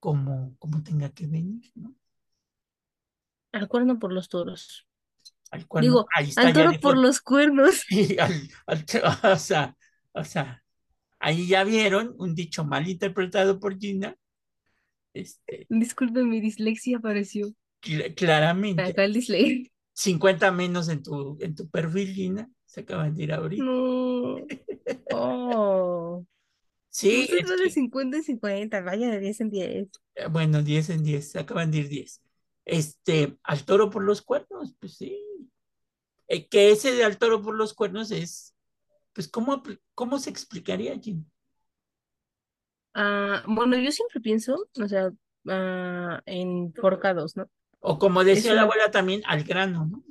como, 0.00 0.56
como 0.58 0.82
tenga 0.82 1.10
que 1.10 1.26
venir, 1.26 1.70
¿no? 1.74 1.94
Al 3.52 3.68
cuerno 3.68 3.98
por 3.98 4.12
los 4.12 4.28
toros. 4.28 4.87
Al 5.50 5.66
cuerno, 5.66 5.86
Digo, 5.90 6.06
ahí 6.14 6.28
está, 6.28 6.42
al 6.42 6.52
toro 6.52 6.70
por 6.80 6.94
dijo, 6.94 7.02
los 7.02 7.20
cuernos. 7.20 7.84
y 7.90 8.18
al- 8.18 8.48
al- 8.66 8.84
o 9.32 9.36
sea, 9.38 9.76
o 10.12 10.24
sea, 10.24 10.62
ahí 11.18 11.46
ya 11.48 11.64
vieron 11.64 12.14
un 12.18 12.34
dicho 12.34 12.64
mal 12.64 12.88
interpretado 12.88 13.58
por 13.60 13.78
Gina, 13.78 14.14
este, 15.14 15.66
Disculpe, 15.68 16.22
mi 16.22 16.40
dislexia 16.40 16.98
apareció. 16.98 17.52
cl- 17.82 18.14
claramente. 18.14 18.82
Acá 18.82 19.04
el 19.04 19.14
dislexia. 19.14 19.70
50 19.94 20.52
menos 20.52 20.88
en 20.88 21.02
tu, 21.02 21.38
en 21.40 21.54
tu 21.54 21.68
perfil, 21.68 22.12
Gina, 22.14 22.48
se 22.66 22.80
acaban 22.80 23.14
de 23.16 23.22
ir 23.24 23.32
ahorita. 23.32 23.64
No. 23.64 24.36
Oh. 25.12 26.24
Sí, 26.90 27.22
Usted 27.22 27.38
es 27.38 27.48
de 27.48 27.64
que, 27.64 27.70
50 27.70 28.16
en 28.18 28.22
50, 28.24 28.80
vaya 28.82 29.10
de 29.10 29.18
10 29.20 29.40
en 29.40 29.50
10. 29.50 29.88
eh, 30.14 30.26
bueno, 30.30 30.62
10 30.62 30.90
en 30.90 31.02
10, 31.04 31.30
se 31.30 31.38
acaban 31.38 31.70
de 31.70 31.78
ir 31.78 31.88
10. 31.88 32.22
Este, 32.64 33.36
al 33.42 33.64
toro 33.64 33.88
por 33.90 34.02
los 34.04 34.22
cuernos, 34.22 34.74
pues 34.78 34.96
sí. 34.96 35.18
Eh, 36.28 36.48
que 36.48 36.70
ese 36.70 36.92
de 36.92 37.04
al 37.04 37.18
toro 37.18 37.42
por 37.42 37.54
los 37.54 37.74
cuernos 37.74 38.10
es, 38.10 38.54
pues, 39.12 39.28
¿cómo, 39.28 39.62
cómo 39.94 40.18
se 40.18 40.30
explicaría, 40.30 40.98
Gina? 40.98 41.24
Ah, 42.94 43.42
bueno, 43.46 43.76
yo 43.78 43.90
siempre 43.92 44.20
pienso, 44.20 44.68
o 44.80 44.88
sea, 44.88 45.10
ah, 45.48 46.22
en 46.26 46.72
forcados, 46.74 47.36
¿no? 47.36 47.48
O 47.80 47.98
como 47.98 48.24
decía 48.24 48.54
la 48.54 48.62
abuela 48.62 48.90
también, 48.90 49.22
al 49.26 49.44
grano, 49.44 49.86
¿no? 49.86 50.04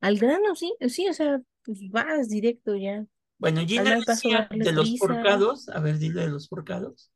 al 0.00 0.18
grano, 0.18 0.54
sí, 0.54 0.74
sí, 0.88 1.08
o 1.08 1.12
sea, 1.12 1.40
pues 1.64 1.78
vas 1.90 2.28
directo 2.28 2.74
ya. 2.74 3.06
Bueno, 3.38 3.62
Gina 3.66 3.98
decía 4.06 4.48
de 4.50 4.72
los 4.72 4.88
prisa. 4.88 5.06
forcados, 5.06 5.68
a 5.68 5.80
ver, 5.80 5.98
dile 5.98 6.22
de 6.22 6.28
los 6.28 6.48
forcados. 6.48 7.10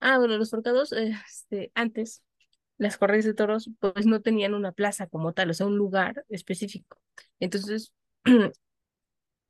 Ah, 0.00 0.18
bueno, 0.18 0.36
los 0.38 0.50
forcados, 0.50 0.92
eh, 0.92 1.12
este, 1.28 1.72
antes, 1.74 2.22
las 2.78 2.96
corridas 2.98 3.24
de 3.26 3.34
toros, 3.34 3.70
pues 3.80 4.06
no 4.06 4.22
tenían 4.22 4.54
una 4.54 4.72
plaza 4.72 5.06
como 5.08 5.32
tal, 5.34 5.50
o 5.50 5.54
sea, 5.54 5.66
un 5.66 5.76
lugar 5.76 6.24
específico. 6.28 7.00
Entonces, 7.40 7.92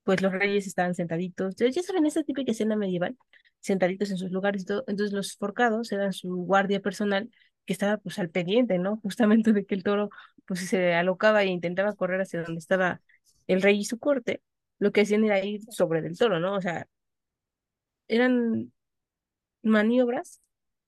pues 0.05 0.23
los 0.23 0.33
reyes 0.33 0.67
estaban 0.67 0.95
sentaditos, 0.95 1.57
ya 1.57 1.71
saben, 1.83 2.07
esa 2.07 2.23
típica 2.23 2.53
escena 2.53 2.77
medieval, 2.77 3.17
sentaditos 3.61 4.11
en 4.11 4.19
sus 4.19 4.31
lugares 4.31 4.62
y 4.62 4.64
todo. 4.67 4.85
Entonces 4.87 5.12
los 5.14 5.37
forcados 5.37 5.93
eran 5.93 6.12
su 6.12 6.35
guardia 6.37 6.81
personal 6.81 7.31
que 7.67 7.73
estaba 7.75 7.99
pues 7.99 8.19
al 8.19 8.31
pendiente, 8.31 8.79
¿no? 8.79 8.99
Justamente 9.03 9.53
de 9.53 9.67
que 9.67 9.75
el 9.75 9.83
toro 9.83 10.11
pues 10.47 10.61
se 10.69 10.95
alocaba 10.95 11.43
e 11.43 11.47
intentaba 11.49 11.95
correr 11.95 12.21
hacia 12.23 12.43
donde 12.43 12.59
estaba 12.61 13.03
el 13.47 13.62
rey 13.62 13.79
y 13.81 13.85
su 13.85 13.99
corte, 13.99 14.43
lo 14.79 14.93
que 14.93 15.03
hacían 15.03 15.25
era 15.25 15.45
ir 15.45 15.62
sobre 15.71 16.03
del 16.03 16.17
toro, 16.19 16.41
¿no? 16.41 16.55
O 16.55 16.61
sea, 16.62 16.87
eran 18.09 18.73
maniobras 19.62 20.41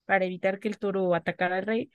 para 0.07 0.25
evitar 0.25 0.61
que 0.61 0.69
el 0.69 0.79
toro 0.79 1.15
atacara 1.15 1.59
al 1.59 1.67
rey, 1.67 1.91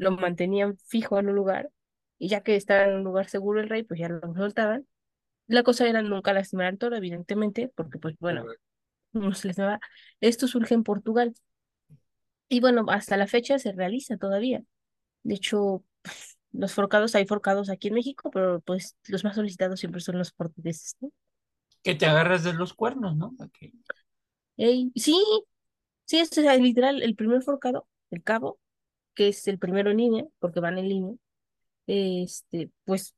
lo 0.00 0.12
mantenían 0.12 0.78
fijo 0.86 1.18
en 1.18 1.28
un 1.28 1.34
lugar 1.34 1.70
y 2.18 2.28
ya 2.28 2.42
que 2.42 2.56
estaba 2.56 2.84
en 2.84 2.94
un 2.96 3.04
lugar 3.04 3.28
seguro 3.28 3.60
el 3.60 3.68
rey, 3.68 3.82
pues 3.82 4.00
ya 4.00 4.08
lo 4.08 4.20
soltaban. 4.34 4.86
La 5.46 5.62
cosa 5.62 5.86
era 5.86 6.00
nunca 6.00 6.32
lastimar 6.32 6.66
al 6.66 6.78
toro, 6.78 6.96
evidentemente, 6.96 7.70
porque 7.74 7.98
pues 7.98 8.16
bueno, 8.18 8.46
no 9.12 9.34
se 9.34 9.48
les 9.48 9.58
va. 9.58 9.78
Esto 10.20 10.48
surge 10.48 10.74
en 10.74 10.84
Portugal 10.84 11.34
y 12.48 12.60
bueno, 12.60 12.86
hasta 12.88 13.18
la 13.18 13.26
fecha 13.26 13.58
se 13.58 13.72
realiza 13.72 14.16
todavía. 14.16 14.62
De 15.22 15.34
hecho, 15.34 15.84
los 16.52 16.72
forcados, 16.72 17.14
hay 17.14 17.26
forcados 17.26 17.68
aquí 17.68 17.88
en 17.88 17.94
México, 17.94 18.30
pero 18.30 18.60
pues 18.60 18.96
los 19.06 19.22
más 19.22 19.34
solicitados 19.34 19.80
siempre 19.80 20.00
son 20.00 20.16
los 20.16 20.32
portugueses, 20.32 20.96
¿no? 21.00 21.10
Que 21.82 21.94
te 21.94 22.06
agarras 22.06 22.42
de 22.42 22.54
los 22.54 22.72
cuernos, 22.72 23.16
¿no? 23.16 23.34
Ey, 24.56 24.92
sí, 24.94 25.22
sí, 26.06 26.18
es 26.18 26.30
o 26.30 26.40
sea, 26.40 26.56
literal, 26.56 27.02
el 27.02 27.14
primer 27.16 27.42
forcado, 27.42 27.86
el 28.10 28.22
cabo, 28.22 28.58
que 29.14 29.28
es 29.28 29.46
el 29.48 29.58
primero 29.58 29.90
en 29.90 29.98
línea, 29.98 30.24
porque 30.38 30.60
van 30.60 30.78
en 30.78 30.88
línea, 30.88 31.14
este, 31.86 32.70
pues 32.84 33.14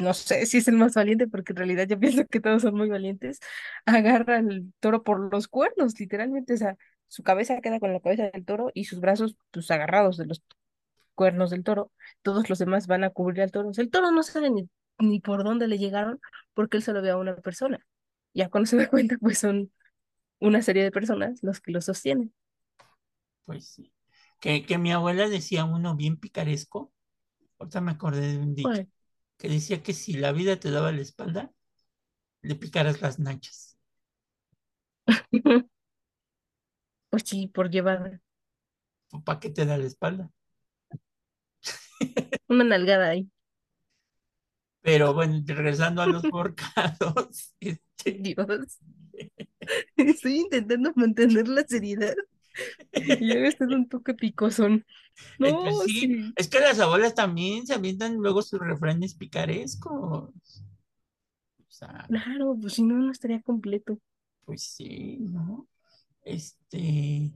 no 0.00 0.14
sé 0.14 0.46
si 0.46 0.58
es 0.58 0.68
el 0.68 0.76
más 0.76 0.94
valiente, 0.94 1.28
porque 1.28 1.52
en 1.52 1.56
realidad 1.56 1.86
yo 1.88 1.98
pienso 2.00 2.26
que 2.26 2.40
todos 2.40 2.62
son 2.62 2.74
muy 2.76 2.88
valientes, 2.88 3.40
agarra 3.84 4.38
al 4.38 4.72
toro 4.80 5.02
por 5.02 5.32
los 5.32 5.48
cuernos, 5.48 5.98
literalmente, 5.98 6.54
o 6.54 6.56
sea, 6.56 6.76
su 7.08 7.22
cabeza 7.22 7.60
queda 7.60 7.80
con 7.80 7.92
la 7.92 8.00
cabeza 8.00 8.30
del 8.32 8.44
toro 8.44 8.70
y 8.74 8.84
sus 8.84 9.00
brazos, 9.00 9.36
pues, 9.50 9.70
agarrados 9.70 10.16
de 10.16 10.26
los 10.26 10.42
cuernos 11.14 11.50
del 11.50 11.64
toro, 11.64 11.92
todos 12.22 12.48
los 12.50 12.58
demás 12.58 12.86
van 12.86 13.04
a 13.04 13.10
cubrir 13.10 13.42
al 13.42 13.50
toro. 13.52 13.70
O 13.70 13.74
sea, 13.74 13.82
el 13.84 13.90
toro 13.90 14.10
no 14.10 14.22
sabe 14.22 14.50
ni, 14.50 14.68
ni 14.98 15.20
por 15.20 15.44
dónde 15.44 15.68
le 15.68 15.78
llegaron, 15.78 16.20
porque 16.54 16.76
él 16.78 16.82
solo 16.82 17.02
ve 17.02 17.10
a 17.10 17.16
una 17.16 17.36
persona. 17.36 17.84
Ya 18.34 18.48
cuando 18.50 18.68
se 18.68 18.76
da 18.76 18.88
cuenta, 18.88 19.16
pues 19.20 19.38
son 19.38 19.72
una 20.40 20.62
serie 20.62 20.84
de 20.84 20.90
personas 20.92 21.42
los 21.42 21.60
que 21.60 21.72
lo 21.72 21.80
sostienen. 21.80 22.34
Pues 23.44 23.66
sí. 23.68 23.92
Que, 24.46 24.64
que 24.64 24.78
mi 24.78 24.92
abuela 24.92 25.28
decía 25.28 25.64
uno 25.64 25.96
bien 25.96 26.18
picaresco, 26.18 26.92
ahorita 27.58 27.80
me 27.80 27.90
acordé 27.90 28.28
de 28.28 28.38
un 28.38 28.54
dicho, 28.54 28.68
Bueno, 28.68 28.86
que 29.38 29.48
decía 29.48 29.82
que 29.82 29.92
si 29.92 30.12
la 30.12 30.30
vida 30.30 30.60
te 30.60 30.70
daba 30.70 30.92
la 30.92 31.00
espalda, 31.00 31.50
le 32.42 32.54
picaras 32.54 33.00
las 33.02 33.18
nachas. 33.18 33.76
pues 37.10 37.24
sí, 37.24 37.48
por 37.48 37.70
llevar 37.70 38.20
¿Para 39.24 39.40
qué 39.40 39.50
te 39.50 39.66
da 39.66 39.78
la 39.78 39.86
espalda? 39.86 40.30
una 42.48 42.62
nalgada 42.62 43.08
ahí. 43.08 43.28
Pero 44.80 45.12
bueno, 45.12 45.42
regresando 45.44 46.02
a 46.02 46.06
los 46.06 46.22
forcados, 46.22 47.52
este, 47.60 48.12
Dios. 48.12 48.78
Estoy 49.96 50.36
intentando 50.36 50.92
mantener 50.94 51.48
la 51.48 51.64
seriedad 51.66 52.14
y 52.92 53.28
ya 53.28 53.34
estás 53.46 53.68
un 53.68 53.88
toque 53.88 54.14
picosón. 54.14 54.84
No, 55.38 55.80
sí, 55.86 56.00
sí. 56.08 56.32
es 56.36 56.48
que 56.48 56.60
las 56.60 56.78
abuelas 56.78 57.14
también 57.14 57.66
se 57.66 57.72
avientan 57.74 58.16
luego 58.16 58.42
sus 58.42 58.60
refranes 58.60 59.14
picarescos. 59.14 60.30
O 61.58 61.70
sea, 61.70 62.06
Claro, 62.08 62.56
pues 62.60 62.74
si 62.74 62.82
no, 62.82 62.96
no 62.96 63.10
estaría 63.12 63.40
completo. 63.42 63.98
pues 64.44 64.62
sí, 64.62 65.18
¿no? 65.20 65.68
Este, 66.22 67.32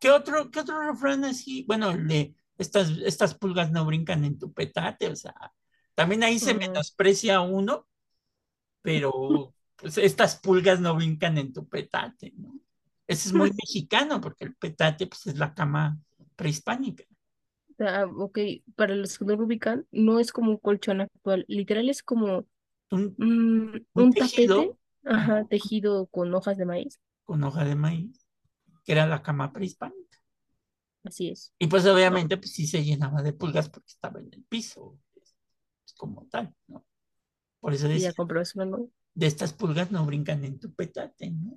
¿qué 0.00 0.10
otro, 0.10 0.50
qué 0.50 0.60
otro 0.60 0.80
refrán 0.80 1.24
así? 1.24 1.64
Bueno, 1.66 1.90
el 1.90 2.06
de 2.08 2.34
estas, 2.58 2.90
estas 3.04 3.34
pulgas 3.34 3.70
no 3.72 3.84
brincan 3.84 4.24
en 4.24 4.38
tu 4.38 4.52
petate, 4.52 5.08
o 5.08 5.16
sea, 5.16 5.34
también 5.94 6.22
ahí 6.22 6.38
se 6.38 6.54
menosprecia 6.54 7.36
a 7.36 7.40
uno, 7.42 7.86
pero 8.82 9.54
pues 9.76 9.98
estas 9.98 10.36
pulgas 10.36 10.80
no 10.80 10.94
brincan 10.96 11.38
en 11.38 11.52
tu 11.52 11.68
petate, 11.68 12.32
¿no? 12.36 12.58
Ese 13.08 13.28
es 13.28 13.34
muy 13.34 13.50
mexicano, 13.52 14.20
porque 14.20 14.44
el 14.44 14.54
petate 14.56 15.06
pues 15.06 15.26
es 15.26 15.36
la 15.38 15.54
cama 15.54 15.98
prehispánica. 16.36 17.04
ah, 17.80 18.06
ok, 18.16 18.38
para 18.76 18.94
los 18.94 19.18
que 19.18 19.24
no 19.24 19.36
lo 19.36 19.44
ubican, 19.44 19.86
no 19.90 20.20
es 20.20 20.32
como 20.32 20.50
un 20.50 20.58
colchón 20.58 21.00
actual, 21.00 21.44
literal 21.48 21.88
es 21.88 22.02
como 22.02 22.46
Un, 22.90 23.16
un 23.18 23.86
un 23.94 24.14
tapete, 24.14 24.72
tejido 24.72 24.78
ajá, 25.04 25.44
ajá, 25.44 25.44
tejido 25.48 26.06
con 26.08 26.34
hojas 26.34 26.56
de 26.58 26.66
maíz. 26.66 27.00
con 27.24 27.44
hoja 27.44 27.64
de 27.64 27.74
maíz, 27.74 28.26
que 28.84 28.92
era 28.92 29.06
la 29.06 29.22
cama 29.22 29.52
prehispánica. 29.52 30.18
Así 31.04 31.28
es, 31.30 31.52
Y 31.58 31.68
pues 31.68 31.86
obviamente 31.86 32.36
pues 32.36 32.52
sí 32.52 32.66
se 32.66 32.84
llenaba 32.84 33.22
de 33.22 33.32
pulgas 33.32 33.68
porque 33.70 33.88
estaba 33.90 34.20
en 34.20 34.28
el 34.32 34.44
piso, 34.44 34.98
pues, 35.14 35.34
como 35.96 36.26
tal, 36.28 36.54
¿no? 36.68 36.86
Por 37.60 37.74
eso 37.74 37.88
Y 37.90 38.02
ya 38.02 38.12
decía, 38.12 38.14
compró 38.14 38.40
eso, 38.40 38.64
¿no? 38.64 38.90
de 39.14 39.26
estas 39.26 39.52
pulgas 39.52 39.90
no 39.90 40.06
brincan 40.06 40.44
en 40.44 40.60
tu 40.60 40.72
petate, 40.74 41.30
¿no? 41.30 41.52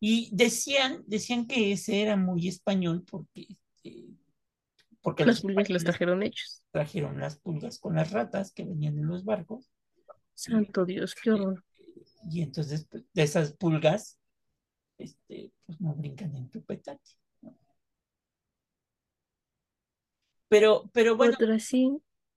Y 0.00 0.30
decían, 0.32 1.02
decían 1.06 1.46
que 1.46 1.72
ese 1.72 2.02
era 2.02 2.16
muy 2.16 2.48
español 2.48 3.04
porque, 3.08 3.46
este, 3.48 4.06
porque 5.02 5.24
Las 5.24 5.40
pulgas 5.40 5.64
españoles 5.64 5.84
trajeron 5.84 6.22
hechos. 6.22 6.62
trajeron 6.70 7.18
las 7.18 7.38
pulgas 7.38 7.78
con 7.78 7.94
las 7.96 8.10
ratas 8.10 8.52
que 8.52 8.64
venían 8.64 8.98
en 8.98 9.06
los 9.06 9.24
barcos 9.24 9.70
Santo 10.34 10.84
Dios, 10.84 11.14
qué 11.14 11.30
eh, 11.30 11.32
horror. 11.32 11.64
y 12.30 12.42
entonces 12.42 12.86
pues, 12.90 13.04
de 13.12 13.22
esas 13.22 13.52
pulgas, 13.54 14.18
este, 14.98 15.52
pues 15.64 15.80
no 15.80 15.94
brincan 15.94 16.36
en 16.36 16.50
tu 16.50 16.62
petate. 16.62 17.10
¿no? 17.40 17.56
Pero, 20.48 20.90
pero 20.92 21.16
bueno, 21.16 21.34
Otra 21.34 21.58
sí, 21.58 21.90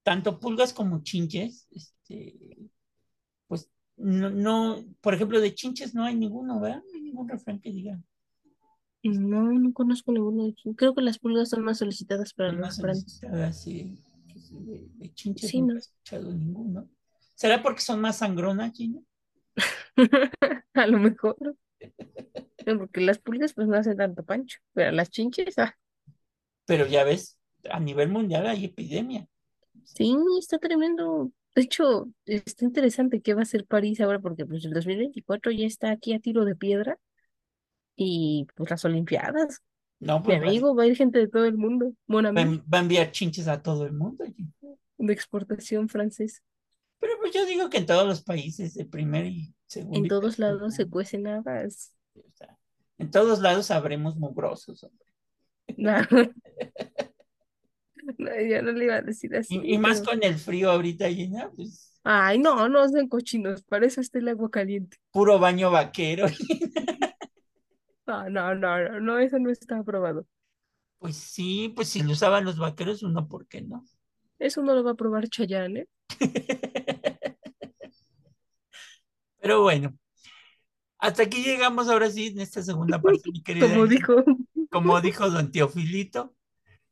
tanto 0.04 0.40
pulgas 0.40 0.74
como 0.74 1.04
chinches, 1.04 1.68
este, 1.72 2.36
no, 4.00 4.30
no, 4.30 4.84
por 5.02 5.14
ejemplo, 5.14 5.40
de 5.42 5.54
chinches 5.56 5.94
no 5.96 6.06
hay 6.06 6.16
ninguno, 6.16 6.60
¿verdad? 6.60 6.84
No 6.88 6.94
hay 6.96 7.02
ningún 7.02 7.30
refrán 7.30 7.60
que 7.60 7.72
diga. 7.72 8.00
no, 9.04 9.52
no 9.52 9.74
conozco 9.74 10.12
ninguno 10.14 10.44
de 10.46 10.52
aquí. 10.52 10.74
Creo 10.76 10.96
que 10.96 11.02
las 11.02 11.20
pulgas 11.20 11.50
son 11.50 11.64
más 11.64 11.80
solicitadas 11.80 12.34
para 12.34 12.54
los 12.54 12.66
refranes. 12.66 13.22
solicitadas, 13.22 13.62
sí. 13.64 14.00
De, 14.52 14.88
de 14.96 15.14
chinches 15.14 15.52
Sí, 15.52 15.58
nunca 15.58 15.76
he 15.76 15.78
¿no? 15.78 15.80
escuchado 15.80 16.32
ninguno. 16.34 16.90
¿Será 17.36 17.62
porque 17.64 17.82
son 17.82 18.02
más 18.02 18.18
sangronas, 18.18 18.74
Gina? 18.76 19.00
A 20.74 20.88
lo 20.88 21.00
mejor. 21.00 21.56
No, 22.66 22.78
Porque 22.78 23.02
las 23.02 23.20
pulgas 23.20 23.54
pues 23.54 23.68
no 23.68 23.76
hacen 23.78 23.98
tanto 23.98 24.24
pancho, 24.24 24.60
pero 24.74 24.92
las 24.94 25.10
chinches, 25.10 25.58
ah, 25.60 25.76
Pero 26.66 26.86
ya 26.88 27.04
ves, 27.04 27.38
a 27.70 27.80
nivel 27.82 28.08
mundial 28.10 28.48
hay 28.48 28.64
epidemia. 28.66 29.28
sí, 29.84 30.16
está 30.40 30.58
tremendo. 30.60 31.32
De 31.56 31.64
hecho, 31.64 32.08
está 32.26 32.66
interesante 32.66 33.22
qué 33.22 33.34
va 33.34 33.42
a 33.42 33.46
ser 33.46 33.66
París 33.66 34.00
ahora, 34.02 34.20
porque 34.20 34.46
pues 34.46 34.64
el 34.66 34.74
2024 34.74 35.52
ya 35.52 35.66
está 35.66 35.92
aquí 35.92 36.14
a 36.14 36.20
tiro 36.20 36.46
de 36.46 36.56
piedra 36.56 36.98
y 37.96 38.48
pues 38.56 38.70
las 38.70 38.86
Olimpiadas. 38.86 39.62
No, 40.00 40.20
Mi 40.20 40.26
pues 40.26 40.42
va, 40.42 40.48
amigo, 40.48 40.76
va 40.76 40.84
a 40.84 40.88
ir 40.88 40.96
gente 40.96 41.20
de 41.20 41.28
todo 41.28 41.46
el 41.46 41.58
mundo. 41.58 41.94
Mon 42.08 42.26
va 42.26 42.32
va 42.32 42.78
a 42.78 42.82
enviar 42.82 43.12
chinches 43.12 43.48
a 43.48 43.62
todo 43.62 43.86
el 43.86 43.94
mundo. 43.94 44.24
De 44.98 45.14
exportación 45.14 45.90
francés. 45.90 46.42
Pero 47.00 47.14
pues 47.20 47.34
yo 47.34 47.46
digo 47.46 47.70
que 47.70 47.78
en 47.78 47.86
todos 47.86 48.08
los 48.08 48.22
países, 48.22 48.74
de 48.76 48.86
primer 48.86 49.26
y 49.26 49.54
segundo 49.68 49.98
En 49.98 50.06
y 50.06 50.08
todos 50.08 50.40
lados 50.40 50.76
se 50.76 50.88
cuecen 50.88 51.28
habas. 51.28 51.94
o 52.16 52.32
sea, 52.34 52.58
en 52.98 53.12
todos 53.12 53.40
lados 53.40 53.72
habremos 53.72 54.16
mugrosos. 54.18 54.84
hombre. 54.84 55.06
No, 55.78 55.94
no, 58.18 58.30
yo 58.42 58.62
no 58.62 58.72
le 58.72 58.86
iba 58.86 58.96
a 58.96 59.02
decir 59.02 59.36
así, 59.36 59.62
Y, 59.64 59.76
y 59.76 59.78
más 59.78 60.02
pero... 60.02 60.12
con 60.12 60.24
el 60.24 60.36
frío 60.38 60.72
ahorita, 60.72 61.10
Gina, 61.10 61.52
pues 61.56 61.86
Ay, 62.04 62.40
no, 62.40 62.68
no 62.70 62.88
sean 62.90 63.08
cochinos, 63.08 63.64
para 63.64 63.86
eso 63.86 64.02
está 64.02 64.20
el 64.20 64.28
agua 64.30 64.50
caliente. 64.52 64.98
puro 65.12 65.40
baño 65.40 65.72
vaquero. 65.72 66.26
No, 68.08 68.30
no, 68.30 68.56
no, 68.56 68.78
no, 68.90 69.00
no, 69.00 69.20
eso 69.20 69.40
no 69.40 69.50
está 69.52 69.78
aprobado. 69.80 70.26
Pues 70.98 71.16
sí, 71.18 71.72
pues 71.76 71.90
si 71.90 72.04
lo 72.04 72.12
usaban 72.12 72.46
los 72.46 72.58
vaqueros, 72.58 73.04
uno, 73.04 73.28
¿por 73.28 73.48
qué 73.48 73.62
no? 73.62 73.86
Eso 74.40 74.62
no 74.64 74.74
lo 74.74 74.84
va 74.84 74.92
a 74.92 74.96
probar 74.96 75.28
Chayanne, 75.30 75.82
¿eh? 75.82 75.88
Pero 79.42 79.62
bueno, 79.62 79.98
hasta 80.98 81.24
aquí 81.24 81.44
llegamos 81.44 81.88
ahora 81.90 82.10
sí 82.10 82.28
en 82.28 82.42
esta 82.42 82.62
segunda 82.62 83.02
parte, 83.02 83.32
mi 83.32 83.42
querida. 83.44 83.68
Como 83.70 83.88
dijo, 83.88 84.24
Como 84.70 85.00
dijo 85.02 85.30
don 85.30 85.52
Teofilito, 85.52 86.36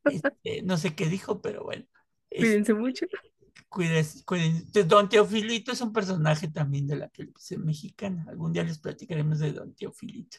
este, 0.07 0.61
no 0.63 0.77
sé 0.77 0.95
qué 0.95 1.07
dijo, 1.07 1.41
pero 1.41 1.63
bueno. 1.63 1.85
este, 2.29 2.61
cuídense 2.61 2.73
mucho. 2.73 3.05
Cuídense, 3.69 4.23
cuídense. 4.25 4.83
Don 4.85 5.09
Teofilito 5.09 5.71
es 5.71 5.81
un 5.81 5.93
personaje 5.93 6.47
también 6.49 6.87
de 6.87 6.95
la 6.97 7.09
televisión 7.09 7.65
mexicana. 7.65 8.25
Algún 8.29 8.53
día 8.53 8.63
les 8.63 8.79
platicaremos 8.79 9.39
de 9.39 9.53
Don 9.53 9.73
Teofilito. 9.75 10.37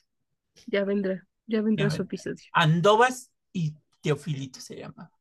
Ya 0.66 0.84
vendrá, 0.84 1.26
ya 1.48 1.62
Ya 1.76 1.86
vendrá 1.86 1.90
su 1.90 2.02
vendrá. 2.02 2.02
episodio. 2.02 2.44
Andovas 2.52 3.32
y 3.52 3.74
Teofilito 4.02 4.60
se 4.60 4.76
llamaba. 4.76 5.12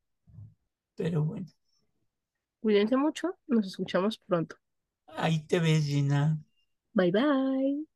Pero 0.95 1.23
bueno, 1.23 1.47
Cuídense 2.61 2.95
mucho, 2.97 3.35
nos 3.47 3.65
escuchamos 3.65 4.19
pronto. 4.19 4.57
ahí 5.17 5.39
te 5.47 5.59
ves, 5.59 5.83
Gina. 5.85 6.39
Bye 6.93 7.11
bye. 7.11 7.87